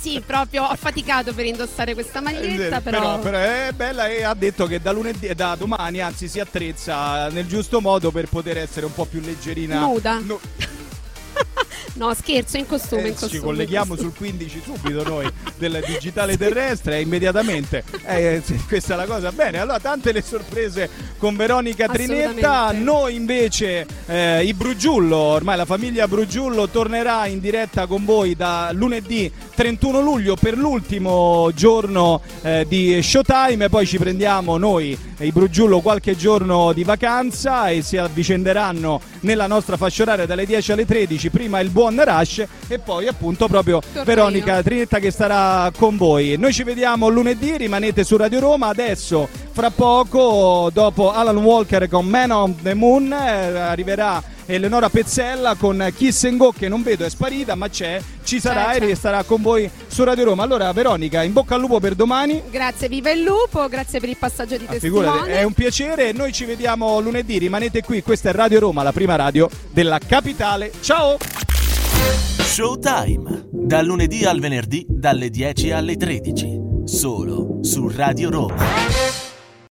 Sì, 0.00 0.22
proprio 0.24 0.64
ho 0.64 0.76
faticato 0.76 1.34
per 1.34 1.44
indossare 1.44 1.92
questa 1.94 2.20
maglietta, 2.20 2.76
Eh, 2.76 2.80
però... 2.80 3.18
però 3.18 3.36
è 3.38 3.70
bella 3.74 4.06
e 4.06 4.22
ha 4.22 4.34
detto 4.34 4.66
che 4.66 4.80
da 4.80 4.92
lunedì 4.92 5.34
da 5.34 5.56
domani 5.56 6.00
anzi 6.00 6.28
si 6.28 6.38
attrezza 6.38 7.28
nel 7.30 7.46
giusto 7.46 7.80
modo 7.80 8.12
per 8.12 8.28
poter 8.28 8.58
essere 8.58 8.86
un 8.86 8.94
po' 8.94 9.06
più 9.06 9.20
leggerina. 9.20 9.80
Nuda. 9.80 10.20
No, 10.20 10.38
No, 11.98 12.14
scherzo, 12.14 12.56
in 12.56 12.66
costume, 12.66 13.02
eh, 13.02 13.08
in 13.08 13.12
costume. 13.14 13.32
ci 13.32 13.40
colleghiamo 13.40 13.96
costume. 13.96 14.10
sul 14.10 14.18
15 14.18 14.62
subito 14.64 15.02
noi 15.02 15.28
del 15.56 15.82
digitale 15.84 16.36
terrestre 16.36 16.96
e 16.96 17.00
immediatamente 17.00 17.82
eh, 18.04 18.40
sì, 18.44 18.56
questa 18.68 18.94
è 18.94 18.96
la 18.96 19.06
cosa 19.06 19.32
bene 19.32 19.58
allora 19.58 19.80
tante 19.80 20.12
le 20.12 20.22
sorprese 20.22 20.88
con 21.18 21.34
Veronica 21.34 21.88
Trinetta 21.88 22.70
noi 22.70 23.16
invece 23.16 23.84
eh, 24.06 24.44
i 24.44 24.54
Brugiullo 24.54 25.16
ormai 25.16 25.56
la 25.56 25.64
famiglia 25.64 26.06
Brugiullo 26.06 26.68
tornerà 26.68 27.26
in 27.26 27.40
diretta 27.40 27.86
con 27.86 28.04
voi 28.04 28.36
da 28.36 28.70
lunedì 28.72 29.30
31 29.56 30.00
luglio 30.00 30.36
per 30.36 30.56
l'ultimo 30.56 31.50
giorno 31.52 32.20
eh, 32.42 32.64
di 32.68 33.02
Showtime 33.02 33.68
poi 33.68 33.86
ci 33.86 33.98
prendiamo 33.98 34.56
noi 34.56 35.07
i 35.24 35.32
Brugiullo 35.32 35.80
qualche 35.80 36.16
giorno 36.16 36.72
di 36.72 36.84
vacanza 36.84 37.68
e 37.68 37.82
si 37.82 37.96
avvicenderanno 37.96 39.00
nella 39.20 39.46
nostra 39.46 39.76
fascia 39.76 40.02
oraria 40.02 40.26
dalle 40.26 40.46
10 40.46 40.72
alle 40.72 40.86
13 40.86 41.30
prima 41.30 41.60
il 41.60 41.70
buon 41.70 42.02
Rush 42.02 42.44
e 42.68 42.78
poi 42.78 43.08
appunto 43.08 43.48
proprio 43.48 43.80
Torno 43.80 44.04
Veronica. 44.04 44.62
Trinetta 44.62 44.98
che 44.98 45.10
starà 45.10 45.70
con 45.76 45.96
voi 45.96 46.36
noi 46.38 46.52
ci 46.52 46.62
vediamo 46.62 47.08
lunedì 47.08 47.56
rimanete 47.56 48.04
su 48.04 48.16
Radio 48.16 48.40
Roma 48.40 48.68
adesso 48.68 49.28
fra 49.58 49.70
poco 49.70 50.70
dopo 50.72 51.10
Alan 51.12 51.36
Walker 51.38 51.88
con 51.88 52.06
Man 52.06 52.30
on 52.30 52.54
the 52.62 52.74
Moon 52.74 53.12
eh, 53.12 53.58
arriverà 53.58 54.22
Eleonora 54.46 54.88
Pezzella 54.88 55.56
con 55.56 55.92
Kiss 55.96 56.22
and 56.26 56.36
Go 56.36 56.52
che 56.56 56.68
non 56.68 56.84
vedo 56.84 57.04
è 57.04 57.10
sparita 57.10 57.56
ma 57.56 57.68
c'è 57.68 58.00
ci 58.22 58.38
sarà 58.38 58.66
C'è, 58.74 58.78
c'è. 58.78 58.90
e 58.90 58.94
starà 58.94 59.24
con 59.24 59.42
voi 59.42 59.68
su 59.88 60.04
Radio 60.04 60.26
Roma 60.26 60.44
allora 60.44 60.70
Veronica 60.72 61.24
in 61.24 61.32
bocca 61.32 61.56
al 61.56 61.60
lupo 61.60 61.80
per 61.80 61.96
domani 61.96 62.40
Grazie, 62.48 62.86
viva 62.88 63.10
il 63.10 63.22
lupo, 63.22 63.66
grazie 63.66 63.98
per 63.98 64.08
il 64.08 64.16
passaggio 64.16 64.56
di 64.56 64.66
Ah, 64.68 65.24
è 65.24 65.42
un 65.42 65.52
piacere. 65.52 66.12
Noi 66.12 66.32
ci 66.32 66.44
vediamo 66.44 67.00
lunedì. 67.00 67.38
Rimanete 67.38 67.82
qui. 67.82 68.02
Questa 68.02 68.28
è 68.30 68.32
Radio 68.32 68.60
Roma, 68.60 68.82
la 68.84 68.92
prima 68.92 69.16
radio 69.16 69.48
della 69.70 69.98
capitale. 69.98 70.70
Ciao! 70.80 71.16
Showtime. 72.42 73.48
Dal 73.50 73.84
lunedì 73.84 74.24
al 74.24 74.38
venerdì 74.38 74.86
dalle 74.88 75.30
10 75.30 75.72
alle 75.72 75.96
13. 75.96 76.58
Solo 76.84 77.58
su 77.62 77.88
Radio 77.88 78.30
Roma. 78.30 78.97